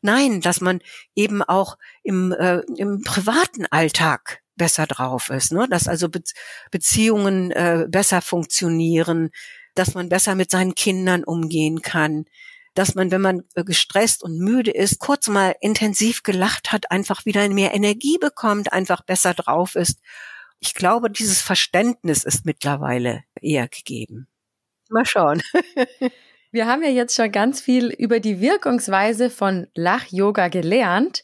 [0.00, 0.80] Nein, dass man
[1.16, 5.66] eben auch im, äh, im privaten Alltag besser drauf ist, ne?
[5.68, 6.22] dass also Be
[6.70, 9.30] Beziehungen äh, besser funktionieren,
[9.74, 12.26] dass man besser mit seinen Kindern umgehen kann,
[12.74, 17.24] dass man, wenn man äh, gestresst und müde ist, kurz mal intensiv gelacht hat, einfach
[17.24, 20.00] wieder mehr Energie bekommt, einfach besser drauf ist.
[20.60, 24.28] Ich glaube, dieses Verständnis ist mittlerweile eher gegeben.
[24.90, 25.42] Mal schauen.
[26.52, 31.22] Wir haben ja jetzt schon ganz viel über die Wirkungsweise von Lach-Yoga gelernt.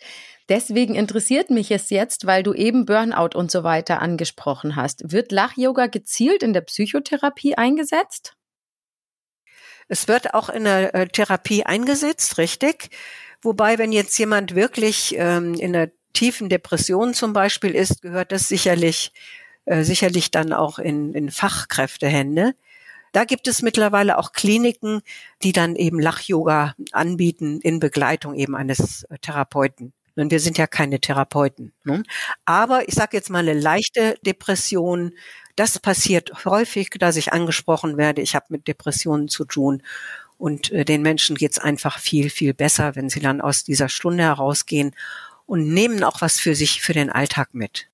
[0.48, 5.10] Deswegen interessiert mich es jetzt, weil du eben Burnout und so weiter angesprochen hast.
[5.10, 8.35] Wird Lach-Yoga gezielt in der Psychotherapie eingesetzt?
[9.88, 12.90] Es wird auch in der äh, Therapie eingesetzt, richtig.
[13.42, 18.48] Wobei, wenn jetzt jemand wirklich ähm, in der tiefen Depression zum Beispiel ist, gehört das
[18.48, 19.12] sicherlich,
[19.66, 22.54] äh, sicherlich dann auch in, in Fachkräftehände.
[23.12, 25.00] Da gibt es mittlerweile auch Kliniken,
[25.42, 29.92] die dann eben Lach-Yoga anbieten in Begleitung eben eines äh, Therapeuten.
[30.16, 31.72] Und wir sind ja keine Therapeuten.
[31.84, 32.02] Ne?
[32.44, 35.12] Aber ich sage jetzt mal eine leichte Depression.
[35.56, 38.22] Das passiert häufig, dass ich angesprochen werde.
[38.22, 39.82] Ich habe mit Depressionen zu tun.
[40.38, 44.24] Und äh, den Menschen geht's einfach viel, viel besser, wenn sie dann aus dieser Stunde
[44.24, 44.94] herausgehen
[45.46, 47.88] und nehmen auch was für sich, für den Alltag mit.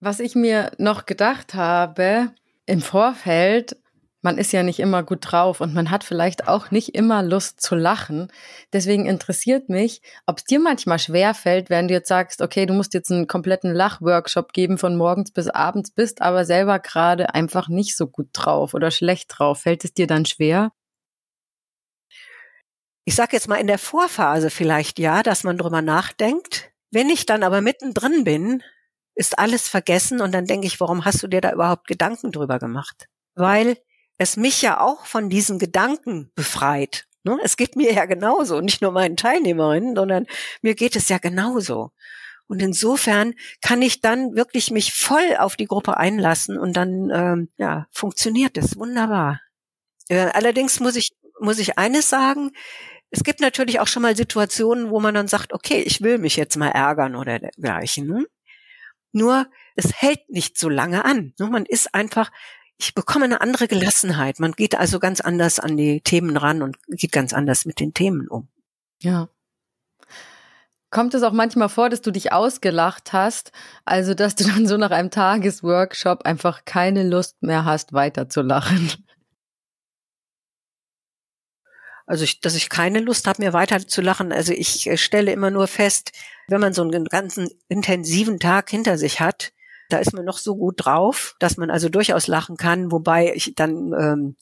[0.00, 2.34] Was ich mir noch gedacht habe
[2.66, 3.76] im Vorfeld,
[4.22, 7.60] man ist ja nicht immer gut drauf und man hat vielleicht auch nicht immer Lust
[7.60, 8.30] zu lachen.
[8.72, 12.74] Deswegen interessiert mich, ob es dir manchmal schwer fällt, wenn du jetzt sagst, okay, du
[12.74, 17.68] musst jetzt einen kompletten Lachworkshop geben von morgens bis abends, bist aber selber gerade einfach
[17.68, 19.62] nicht so gut drauf oder schlecht drauf.
[19.62, 20.72] Fällt es dir dann schwer?
[23.06, 26.70] Ich sag jetzt mal in der Vorphase vielleicht ja, dass man drüber nachdenkt.
[26.90, 28.62] Wenn ich dann aber mittendrin bin,
[29.14, 32.58] ist alles vergessen und dann denke ich, warum hast du dir da überhaupt Gedanken drüber
[32.58, 33.08] gemacht?
[33.34, 33.76] Weil
[34.20, 37.06] es mich ja auch von diesen Gedanken befreit.
[37.24, 37.38] Ne?
[37.42, 40.26] Es geht mir ja genauso, nicht nur meinen Teilnehmerinnen, sondern
[40.60, 41.92] mir geht es ja genauso.
[42.46, 47.48] Und insofern kann ich dann wirklich mich voll auf die Gruppe einlassen und dann ähm,
[47.56, 49.40] ja funktioniert es wunderbar.
[50.08, 52.50] Äh, allerdings muss ich muss ich eines sagen:
[53.08, 56.36] Es gibt natürlich auch schon mal Situationen, wo man dann sagt, okay, ich will mich
[56.36, 58.06] jetzt mal ärgern oder dergleichen.
[58.06, 58.26] Ne?
[59.12, 61.32] Nur es hält nicht so lange an.
[61.38, 61.46] Ne?
[61.46, 62.30] Man ist einfach
[62.80, 64.40] ich bekomme eine andere Gelassenheit.
[64.40, 67.92] Man geht also ganz anders an die Themen ran und geht ganz anders mit den
[67.92, 68.48] Themen um.
[69.02, 69.28] Ja.
[70.90, 73.52] Kommt es auch manchmal vor, dass du dich ausgelacht hast,
[73.84, 78.90] also dass du dann so nach einem Tagesworkshop einfach keine Lust mehr hast, weiterzulachen?
[82.06, 84.32] Also, ich, dass ich keine Lust habe, mir weiter zu lachen.
[84.32, 86.10] Also ich äh, stelle immer nur fest,
[86.48, 89.52] wenn man so einen ganzen intensiven Tag hinter sich hat,
[89.92, 93.54] da ist man noch so gut drauf, dass man also durchaus lachen kann, wobei ich
[93.54, 94.36] dann ähm,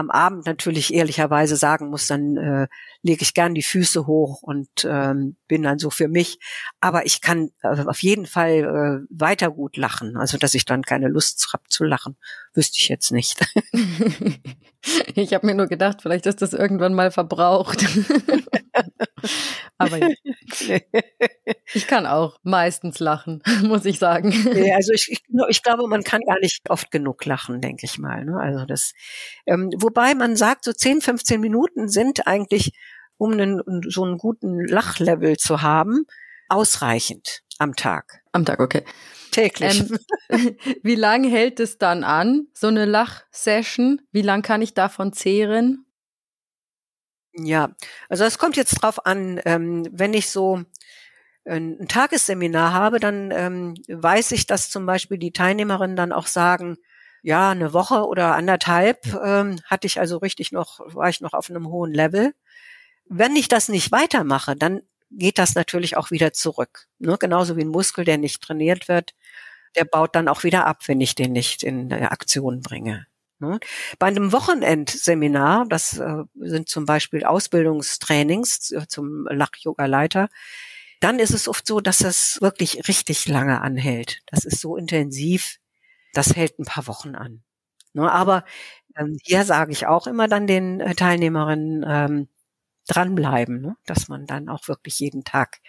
[0.00, 2.68] am Abend natürlich ehrlicherweise sagen muss, dann äh,
[3.02, 6.38] lege ich gern die Füße hoch und ähm, bin dann so für mich.
[6.80, 10.16] Aber ich kann äh, auf jeden Fall äh, weiter gut lachen.
[10.16, 12.16] Also dass ich dann keine Lust habe zu lachen,
[12.54, 13.44] wüsste ich jetzt nicht.
[15.14, 17.84] ich habe mir nur gedacht, vielleicht ist das irgendwann mal verbraucht.
[19.78, 20.08] Aber ja.
[21.72, 24.32] ich kann auch meistens lachen, muss ich sagen.
[24.54, 27.98] Ja, also ich, ich, ich, glaube, man kann gar nicht oft genug lachen, denke ich
[27.98, 28.24] mal.
[28.24, 28.38] Ne?
[28.38, 28.92] Also das,
[29.46, 32.72] ähm, wobei man sagt, so 10, 15 Minuten sind eigentlich,
[33.16, 36.04] um einen, so einen guten Lachlevel zu haben,
[36.48, 38.22] ausreichend am Tag.
[38.32, 38.84] Am Tag, okay.
[39.30, 39.84] Täglich.
[40.28, 44.00] Ähm, wie lange hält es dann an, so eine Lachsession?
[44.12, 45.86] Wie lange kann ich davon zehren?
[47.34, 47.70] Ja,
[48.08, 50.62] also es kommt jetzt drauf an, ähm, wenn ich so
[51.44, 56.76] ein Tagesseminar habe, dann ähm, weiß ich, dass zum Beispiel die Teilnehmerinnen dann auch sagen,
[57.22, 61.50] ja, eine Woche oder anderthalb ähm, hatte ich also richtig noch, war ich noch auf
[61.50, 62.34] einem hohen Level.
[63.06, 66.88] Wenn ich das nicht weitermache, dann geht das natürlich auch wieder zurück.
[66.98, 67.16] Ne?
[67.18, 69.14] Genauso wie ein Muskel, der nicht trainiert wird,
[69.76, 73.06] der baut dann auch wieder ab, wenn ich den nicht in Aktion bringe.
[73.40, 73.58] Ne?
[73.98, 80.28] Bei einem Wochenendseminar, das äh, sind zum Beispiel Ausbildungstrainings äh, zum Lach-Yoga-Leiter,
[81.00, 84.20] dann ist es oft so, dass das wirklich richtig lange anhält.
[84.26, 85.56] Das ist so intensiv,
[86.12, 87.42] das hält ein paar Wochen an.
[87.94, 88.10] Ne?
[88.12, 88.44] Aber
[88.96, 92.28] ähm, hier sage ich auch immer dann den äh, Teilnehmerinnen, ähm,
[92.88, 93.76] dranbleiben, ne?
[93.86, 95.60] dass man dann auch wirklich jeden Tag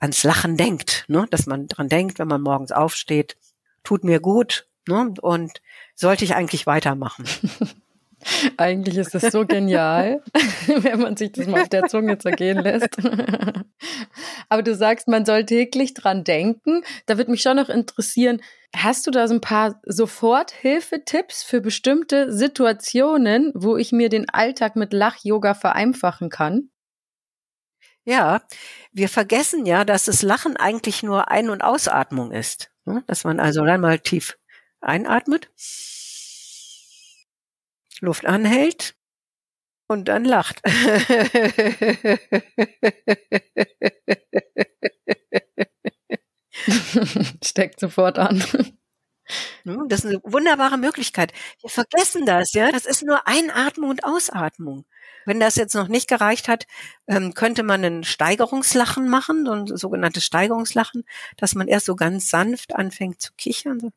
[0.00, 3.36] ans Lachen denkt, dass man dran denkt, wenn man morgens aufsteht,
[3.84, 5.62] tut mir gut und
[5.94, 7.24] sollte ich eigentlich weitermachen.
[8.56, 10.22] Eigentlich ist das so genial,
[10.66, 12.96] wenn man sich das mal auf der Zunge zergehen lässt.
[14.48, 16.82] Aber du sagst, man soll täglich dran denken.
[17.06, 18.40] Da würde mich schon noch interessieren,
[18.74, 24.76] hast du da so ein paar Soforthilfetipps für bestimmte Situationen, wo ich mir den Alltag
[24.76, 26.70] mit Lach-Yoga vereinfachen kann?
[28.06, 28.42] Ja,
[28.92, 32.70] wir vergessen ja, dass das Lachen eigentlich nur Ein- und Ausatmung ist.
[32.84, 33.02] Ne?
[33.06, 34.36] Dass man also dann mal tief
[34.84, 35.50] einatmet
[38.00, 38.96] Luft anhält
[39.86, 40.62] und dann lacht.
[47.44, 48.44] Steckt sofort an.
[49.64, 51.32] Das ist eine wunderbare Möglichkeit.
[51.60, 52.70] Wir vergessen das, ja.
[52.70, 54.84] Das ist nur Einatmung und Ausatmung.
[55.26, 56.66] Wenn das jetzt noch nicht gereicht hat,
[57.06, 61.04] ähm, könnte man ein Steigerungslachen machen, so ein sogenanntes Steigerungslachen,
[61.36, 63.80] dass man erst so ganz sanft anfängt zu kichern.
[63.80, 63.90] So.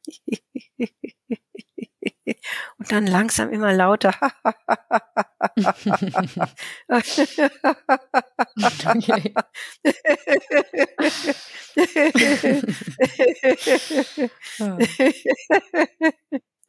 [2.78, 4.14] und dann langsam immer lauter.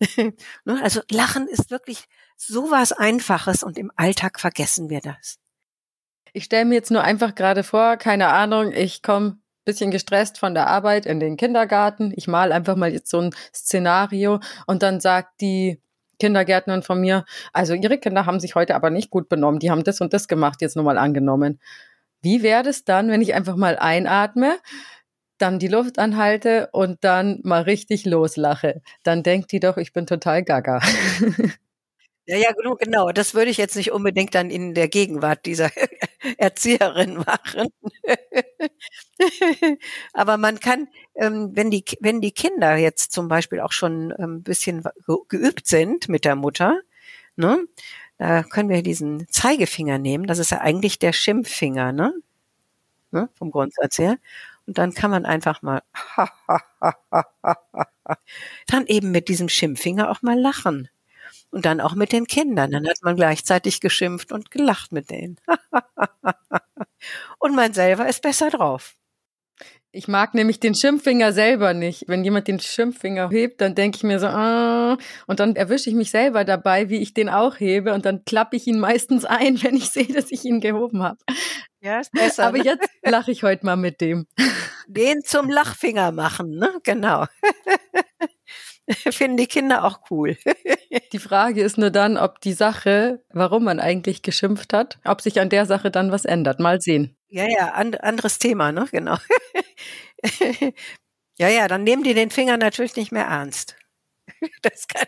[0.65, 2.05] Ne, also Lachen ist wirklich
[2.39, 5.39] so was Einfaches und im Alltag vergessen wir das.
[6.33, 10.55] Ich stelle mir jetzt nur einfach gerade vor, keine Ahnung, ich komme bisschen gestresst von
[10.55, 12.11] der Arbeit in den Kindergarten.
[12.17, 15.79] Ich mal einfach mal jetzt so ein Szenario und dann sagt die
[16.19, 19.85] Kindergärtnerin von mir, also ihre Kinder haben sich heute aber nicht gut benommen, die haben
[19.85, 21.61] das und das gemacht, jetzt nur mal angenommen.
[22.23, 24.57] Wie wäre es dann, wenn ich einfach mal einatme,
[25.37, 28.81] dann die Luft anhalte und dann mal richtig loslache?
[29.03, 30.81] Dann denkt die doch, ich bin total gaga.
[32.29, 33.11] Ja, ja, genau.
[33.11, 35.71] Das würde ich jetzt nicht unbedingt dann in der Gegenwart dieser
[36.37, 37.69] Erzieherin machen.
[40.13, 44.23] Aber man kann, ähm, wenn die, wenn die Kinder jetzt zum Beispiel auch schon ein
[44.23, 44.85] ähm, bisschen
[45.29, 46.79] geübt sind mit der Mutter,
[47.37, 47.65] ne,
[48.19, 50.27] da können wir diesen Zeigefinger nehmen.
[50.27, 52.13] Das ist ja eigentlich der Schimpffinger, ne?
[53.13, 53.29] ne?
[53.37, 54.19] Vom Grundsatz her.
[54.67, 55.83] Und dann kann man einfach mal
[58.67, 60.89] dann eben mit diesem Schimpffinger auch mal lachen.
[61.51, 62.71] Und dann auch mit den Kindern.
[62.71, 65.37] Dann hat man gleichzeitig geschimpft und gelacht mit denen.
[67.39, 68.95] und man selber ist besser drauf.
[69.91, 72.05] Ich mag nämlich den Schimpffinger selber nicht.
[72.09, 75.97] Wenn jemand den Schimpffinger hebt, dann denke ich mir so, ah, und dann erwische ich
[75.97, 79.61] mich selber dabei, wie ich den auch hebe, und dann klappe ich ihn meistens ein,
[79.63, 81.19] wenn ich sehe, dass ich ihn gehoben habe.
[81.81, 82.47] Ja, ist besser.
[82.47, 82.65] Aber ne?
[82.65, 84.27] jetzt lache ich heute mal mit dem.
[84.89, 86.75] Den zum Lachfinger machen, ne?
[86.83, 87.25] Genau.
[89.11, 90.37] Finden die Kinder auch cool.
[91.13, 95.41] die Frage ist nur dann, ob die Sache, warum man eigentlich geschimpft hat, ob sich
[95.41, 96.61] an der Sache dann was ändert.
[96.61, 97.17] Mal sehen.
[97.29, 98.87] Ja, ja, and, anderes Thema, ne?
[98.91, 99.19] Genau.
[101.39, 103.77] ja, ja, dann nehmen die den Finger natürlich nicht mehr ernst.
[104.63, 105.07] Das kann,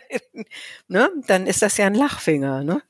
[0.87, 1.09] ne?
[1.27, 2.81] Dann ist das ja ein Lachfinger, ne?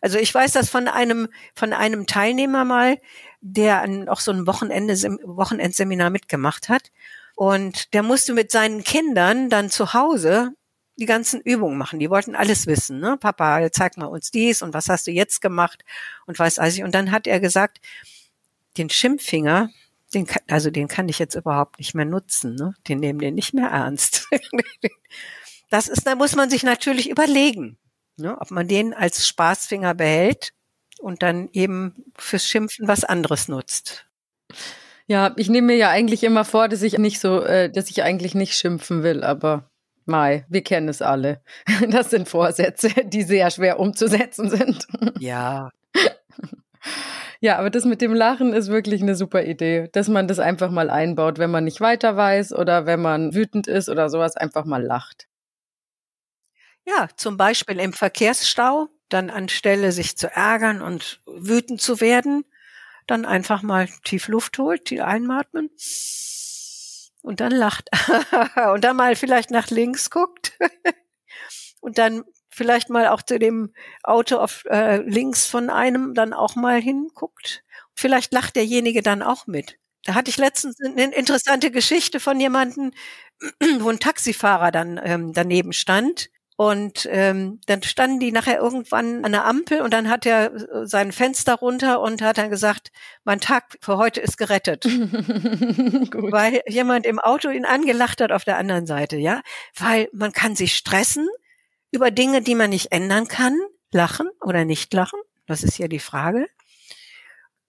[0.00, 2.98] Also ich weiß das von einem, von einem Teilnehmer mal,
[3.40, 6.90] der auch so ein Wochenende, Wochenendseminar mitgemacht hat.
[7.40, 10.50] Und der musste mit seinen Kindern dann zu Hause
[10.96, 11.98] die ganzen Übungen machen.
[11.98, 13.00] Die wollten alles wissen.
[13.00, 13.16] Ne?
[13.18, 15.82] Papa, zeig mal uns dies und was hast du jetzt gemacht
[16.26, 16.82] und weiß ich.
[16.82, 17.80] Und dann hat er gesagt,
[18.76, 19.70] den Schimpffinger,
[20.12, 22.56] den also den kann ich jetzt überhaupt nicht mehr nutzen.
[22.56, 22.74] Ne?
[22.88, 24.28] Den nehmen den nicht mehr ernst.
[25.70, 27.78] das ist, da muss man sich natürlich überlegen,
[28.18, 28.36] ne?
[28.38, 30.52] ob man den als Spaßfinger behält
[30.98, 34.04] und dann eben fürs Schimpfen was anderes nutzt.
[35.10, 38.04] Ja, ich nehme mir ja eigentlich immer vor, dass ich nicht so, äh, dass ich
[38.04, 39.68] eigentlich nicht schimpfen will, aber
[40.04, 41.42] Mai, wir kennen es alle.
[41.90, 44.86] Das sind Vorsätze, die sehr schwer umzusetzen sind.
[45.18, 45.70] Ja.
[47.40, 50.70] Ja, aber das mit dem Lachen ist wirklich eine super Idee, dass man das einfach
[50.70, 54.64] mal einbaut, wenn man nicht weiter weiß oder wenn man wütend ist oder sowas, einfach
[54.64, 55.26] mal lacht.
[56.86, 62.44] Ja, zum Beispiel im Verkehrsstau, dann anstelle sich zu ärgern und wütend zu werden,
[63.10, 65.70] dann einfach mal tief Luft holt, die einatmen
[67.22, 67.90] und dann lacht
[68.74, 70.52] und dann mal vielleicht nach links guckt
[71.80, 76.56] und dann vielleicht mal auch zu dem Auto auf äh, links von einem dann auch
[76.56, 77.62] mal hinguckt.
[77.94, 79.78] Vielleicht lacht derjenige dann auch mit.
[80.04, 82.92] Da hatte ich letztens eine interessante Geschichte von jemanden,
[83.80, 86.30] wo ein Taxifahrer dann ähm, daneben stand
[86.60, 90.86] und ähm, dann standen die nachher irgendwann an der Ampel und dann hat er äh,
[90.86, 92.92] sein Fenster runter und hat dann gesagt,
[93.24, 94.84] mein Tag für heute ist gerettet.
[94.84, 99.40] Weil jemand im Auto ihn angelacht hat auf der anderen Seite, ja.
[99.74, 101.30] Weil man kann sich stressen
[101.92, 103.58] über Dinge, die man nicht ändern kann,
[103.90, 105.18] lachen oder nicht lachen.
[105.46, 106.46] Das ist ja die Frage.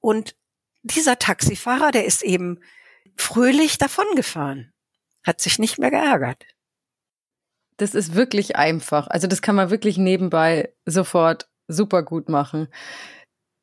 [0.02, 0.36] Und
[0.82, 2.60] dieser Taxifahrer, der ist eben
[3.16, 4.74] fröhlich davongefahren,
[5.24, 6.44] hat sich nicht mehr geärgert
[7.82, 9.08] das ist wirklich einfach.
[9.08, 12.68] Also das kann man wirklich nebenbei sofort super gut machen.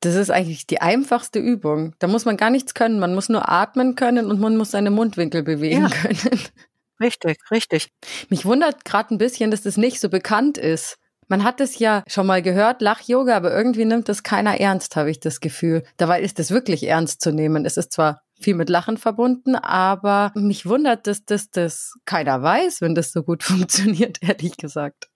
[0.00, 1.94] Das ist eigentlich die einfachste Übung.
[1.98, 2.98] Da muss man gar nichts können.
[2.98, 5.88] Man muss nur atmen können und man muss seine Mundwinkel bewegen ja.
[5.88, 6.40] können.
[7.00, 7.92] Richtig, richtig.
[8.28, 10.98] Mich wundert gerade ein bisschen, dass das nicht so bekannt ist.
[11.28, 15.08] Man hat es ja schon mal gehört, Lach-Yoga, aber irgendwie nimmt das keiner ernst, habe
[15.08, 15.84] ich das Gefühl.
[15.96, 17.64] Dabei ist es wirklich ernst zu nehmen.
[17.64, 22.80] Es ist zwar viel mit Lachen verbunden, aber mich wundert, dass das, das keiner weiß,
[22.80, 25.08] wenn das so gut funktioniert, ehrlich gesagt.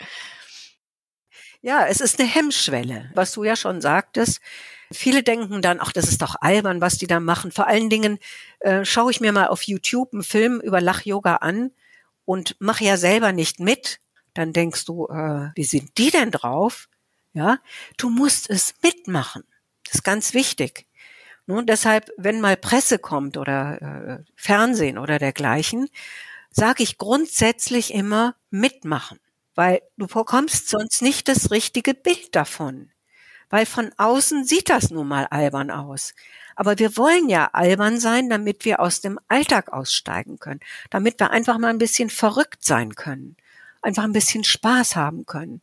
[1.61, 4.41] Ja, es ist eine Hemmschwelle, was du ja schon sagtest.
[4.91, 7.53] Viele denken dann, ach, das ist doch albern, was die da machen.
[7.53, 8.19] Vor allen Dingen
[8.61, 11.71] äh, schaue ich mir mal auf YouTube einen Film über Lach-Yoga an
[12.25, 14.01] und mache ja selber nicht mit.
[14.35, 16.89] Dann denkst du, äh, wie sind die denn drauf?
[17.33, 17.59] Ja,
[17.97, 19.45] du musst es mitmachen.
[19.85, 20.87] Das ist ganz wichtig.
[21.53, 25.91] Nun, deshalb, wenn mal Presse kommt oder äh, Fernsehen oder dergleichen,
[26.51, 29.21] sage ich grundsätzlich immer mitmachen,
[29.55, 32.91] weil du bekommst sonst nicht das richtige Bild davon.
[33.51, 36.15] Weil von außen sieht das nun mal albern aus.
[36.57, 41.33] Aber wir wollen ja albern sein, damit wir aus dem Alltag aussteigen können, damit wir
[41.33, 43.37] einfach mal ein bisschen verrückt sein können,
[43.83, 45.61] einfach ein bisschen Spaß haben können.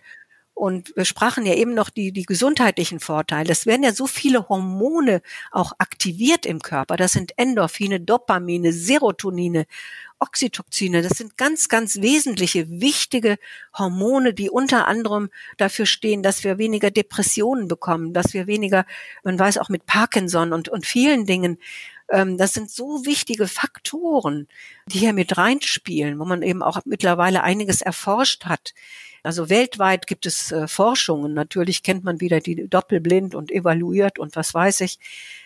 [0.60, 3.50] Und wir sprachen ja eben noch die, die gesundheitlichen Vorteile.
[3.50, 6.98] Es werden ja so viele Hormone auch aktiviert im Körper.
[6.98, 9.68] Das sind Endorphine, Dopamine, Serotonine,
[10.20, 11.02] Oxytocine.
[11.02, 13.38] Das sind ganz, ganz wesentliche, wichtige
[13.74, 18.86] Hormone, die unter anderem dafür stehen, dass wir weniger Depressionen bekommen, dass wir weniger,
[19.24, 21.58] man weiß auch mit Parkinson und, und vielen Dingen,
[22.38, 24.48] das sind so wichtige Faktoren,
[24.88, 28.74] die hier mit reinspielen, wo man eben auch mittlerweile einiges erforscht hat.
[29.24, 31.34] Also weltweit gibt es äh, Forschungen.
[31.34, 34.98] Natürlich kennt man wieder die doppelblind und evaluiert und was weiß ich.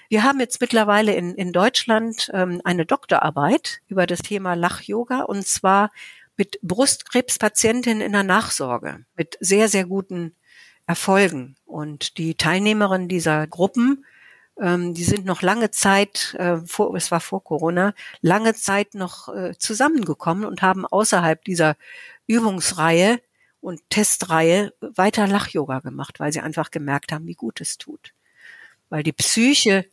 [0.10, 5.46] Wir haben jetzt mittlerweile in, in Deutschland ähm, eine Doktorarbeit über das Thema Lach-Yoga und
[5.48, 5.92] zwar
[6.38, 10.36] mit Brustkrebspatientinnen in der Nachsorge mit sehr, sehr guten
[10.86, 11.56] Erfolgen.
[11.66, 14.06] Und die Teilnehmerinnen dieser Gruppen,
[14.60, 19.30] ähm, die sind noch lange Zeit, äh, vor, es war vor Corona, lange Zeit noch
[19.30, 21.76] äh, zusammengekommen und haben außerhalb dieser
[22.28, 23.20] Übungsreihe
[23.62, 28.14] und Testreihe weiter Lach-Yoga gemacht, weil sie einfach gemerkt haben, wie gut es tut.
[28.90, 29.86] Weil die Psyche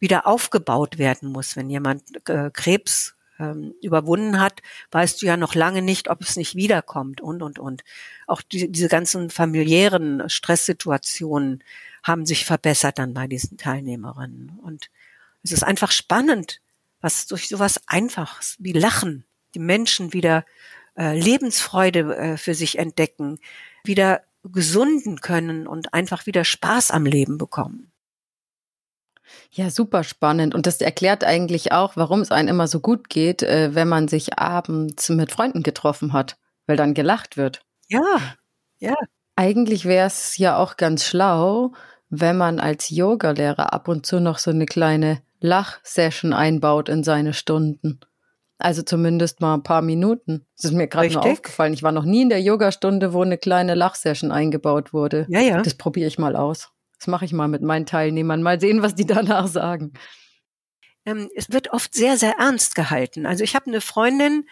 [0.00, 1.56] wieder aufgebaut werden muss.
[1.56, 4.60] Wenn jemand äh, Krebs ähm, überwunden hat,
[4.90, 7.84] weißt du ja noch lange nicht, ob es nicht wiederkommt und, und, und.
[8.26, 11.62] Auch die, diese ganzen familiären Stresssituationen
[12.02, 14.58] haben sich verbessert dann bei diesen Teilnehmerinnen.
[14.62, 14.90] Und
[15.42, 16.60] es ist einfach spannend,
[17.00, 19.24] was durch sowas Einfaches wie Lachen
[19.54, 20.44] die Menschen wieder
[20.96, 23.38] äh, Lebensfreude äh, für sich entdecken,
[23.84, 27.90] wieder gesunden können und einfach wieder Spaß am Leben bekommen.
[29.50, 30.54] Ja, super spannend.
[30.54, 34.08] Und das erklärt eigentlich auch, warum es einem immer so gut geht, äh, wenn man
[34.08, 37.62] sich abends mit Freunden getroffen hat, weil dann gelacht wird.
[37.88, 38.18] Ja,
[38.78, 38.94] ja.
[39.36, 41.72] Eigentlich wäre es ja auch ganz schlau,
[42.10, 47.32] wenn man als Yogalehrer ab und zu noch so eine kleine Lachsession einbaut in seine
[47.32, 48.00] Stunden.
[48.58, 50.44] Also zumindest mal ein paar Minuten.
[50.56, 51.72] Das ist mir gerade nur aufgefallen.
[51.72, 55.26] Ich war noch nie in der Yogastunde, wo eine kleine Lachsession eingebaut wurde.
[55.28, 55.62] Ja, ja.
[55.62, 56.72] Das probiere ich mal aus.
[56.98, 58.42] Das mache ich mal mit meinen Teilnehmern.
[58.42, 59.92] Mal sehen, was die danach sagen.
[61.06, 63.24] Ähm, es wird oft sehr, sehr ernst gehalten.
[63.24, 64.46] Also ich habe eine Freundin,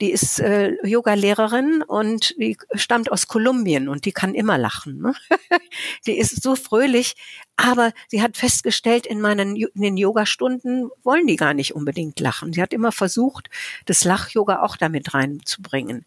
[0.00, 4.98] die ist äh, Yoga-Lehrerin und die stammt aus Kolumbien und die kann immer lachen.
[5.02, 5.14] Ne?
[6.06, 7.16] die ist so fröhlich,
[7.56, 12.54] aber sie hat festgestellt, in meinen in den Yoga-Stunden wollen die gar nicht unbedingt lachen.
[12.54, 13.50] Sie hat immer versucht,
[13.84, 16.06] das Lach-Yoga auch damit reinzubringen.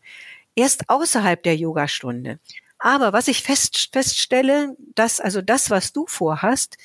[0.55, 2.39] Erst außerhalb der Yogastunde.
[2.83, 6.77] Aber was ich fest, feststelle, dass also das, was du vorhast,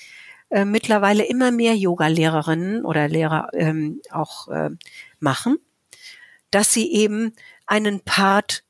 [0.50, 4.70] äh, mittlerweile immer mehr Yoga-Lehrerinnen oder Lehrer ähm, auch äh,
[5.18, 5.58] machen
[6.50, 7.34] dass sie eben
[7.66, 8.64] einen Part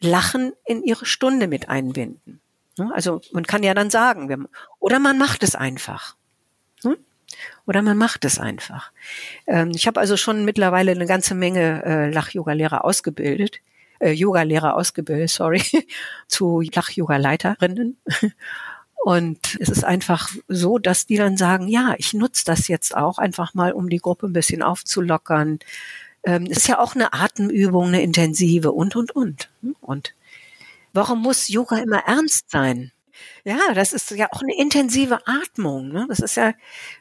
[0.00, 2.40] Lachen in ihre Stunde mit einbinden.
[2.92, 4.46] Also man kann ja dann sagen,
[4.78, 6.16] oder man macht es einfach.
[7.66, 8.92] Oder man macht es einfach.
[9.46, 13.60] Ähm, ich habe also schon mittlerweile eine ganze Menge äh, Lach-Yoga-Lehrer ausgebildet,
[13.98, 15.62] äh, Yoga-Lehrer ausgebildet, sorry,
[16.28, 17.98] zu Lach-Yoga-Leiterinnen.
[19.04, 23.18] Und es ist einfach so, dass die dann sagen, ja, ich nutze das jetzt auch
[23.18, 25.60] einfach mal, um die Gruppe ein bisschen aufzulockern,
[26.24, 29.48] ähm, ist ja auch eine Atemübung, eine intensive und, und, und.
[29.80, 30.14] Und
[30.92, 32.90] warum muss Yoga immer ernst sein?
[33.44, 35.88] Ja, das ist ja auch eine intensive Atmung.
[35.88, 36.06] Ne?
[36.08, 36.52] Das ist ja,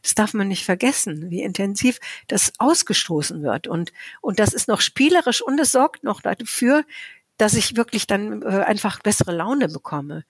[0.02, 3.68] das darf man nicht vergessen, wie intensiv das ausgestoßen wird.
[3.68, 6.84] Und, und das ist noch spielerisch und es sorgt noch dafür,
[7.38, 10.24] dass ich wirklich dann äh, einfach bessere Laune bekomme.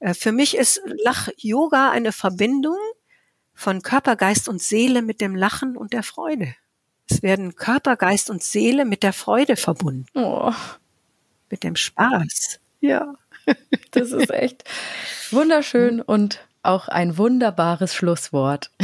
[0.00, 2.78] Äh, für mich ist Lach-Yoga eine Verbindung
[3.54, 6.54] von Körper, Geist und Seele mit dem Lachen und der Freude.
[7.08, 10.06] Es werden Körper, Geist und Seele mit der Freude verbunden.
[10.14, 10.52] Oh.
[11.50, 12.60] Mit dem Spaß.
[12.80, 13.14] Ja.
[13.90, 14.64] Das ist echt
[15.30, 18.70] wunderschön und auch ein wunderbares Schlusswort.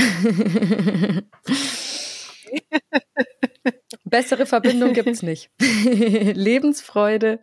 [4.04, 5.50] Bessere Verbindung gibt es nicht.
[5.60, 7.40] Lebensfreude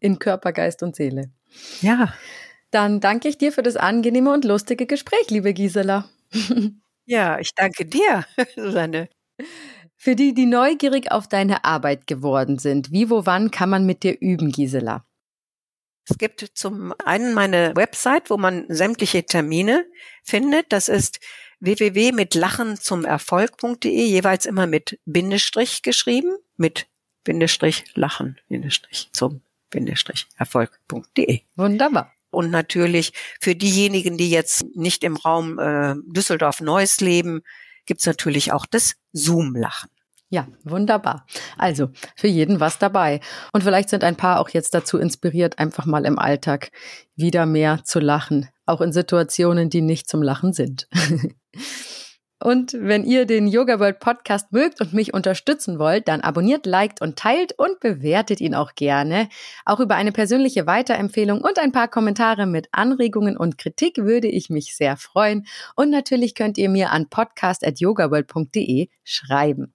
[0.00, 1.30] in Körper, Geist und Seele.
[1.82, 2.12] Ja.
[2.70, 6.08] Dann danke ich dir für das angenehme und lustige Gespräch, liebe Gisela.
[7.06, 9.08] Ja, ich danke dir, Susanne.
[9.96, 14.02] Für die, die neugierig auf deine Arbeit geworden sind, wie, wo, wann kann man mit
[14.02, 15.04] dir üben, Gisela?
[16.08, 19.84] Es gibt zum einen meine Website, wo man sämtliche Termine
[20.22, 20.72] findet.
[20.72, 21.20] Das ist
[21.60, 26.86] www.mitlachenzumerfolg.de, jeweils immer mit Bindestrich geschrieben, mit
[27.24, 31.42] Bindestrich lachen, Bindestrich zum Bindestrich Erfolg.de.
[31.56, 32.14] Wunderbar.
[32.30, 37.42] Und natürlich für diejenigen, die jetzt nicht im Raum äh, Düsseldorf-Neuss leben,
[37.86, 39.90] gibt's natürlich auch das Zoom-Lachen.
[40.30, 41.24] Ja, wunderbar.
[41.56, 43.20] Also für jeden was dabei.
[43.52, 46.70] Und vielleicht sind ein paar auch jetzt dazu inspiriert, einfach mal im Alltag
[47.16, 50.86] wieder mehr zu lachen, auch in Situationen, die nicht zum Lachen sind.
[52.40, 57.00] Und wenn ihr den Yoga World Podcast mögt und mich unterstützen wollt, dann abonniert, liked
[57.00, 59.28] und teilt und bewertet ihn auch gerne.
[59.64, 64.50] Auch über eine persönliche Weiterempfehlung und ein paar Kommentare mit Anregungen und Kritik würde ich
[64.50, 65.46] mich sehr freuen.
[65.74, 69.74] Und natürlich könnt ihr mir an podcast.yogaworld.de schreiben.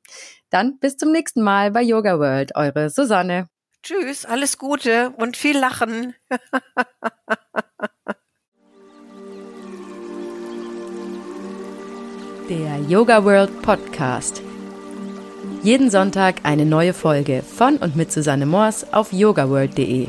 [0.54, 3.48] Dann bis zum nächsten Mal bei Yoga World, eure Susanne.
[3.82, 6.14] Tschüss, alles Gute und viel Lachen.
[12.50, 14.44] Der Yoga World Podcast.
[15.64, 20.08] Jeden Sonntag eine neue Folge von und mit Susanne Moors auf yogaworld.de.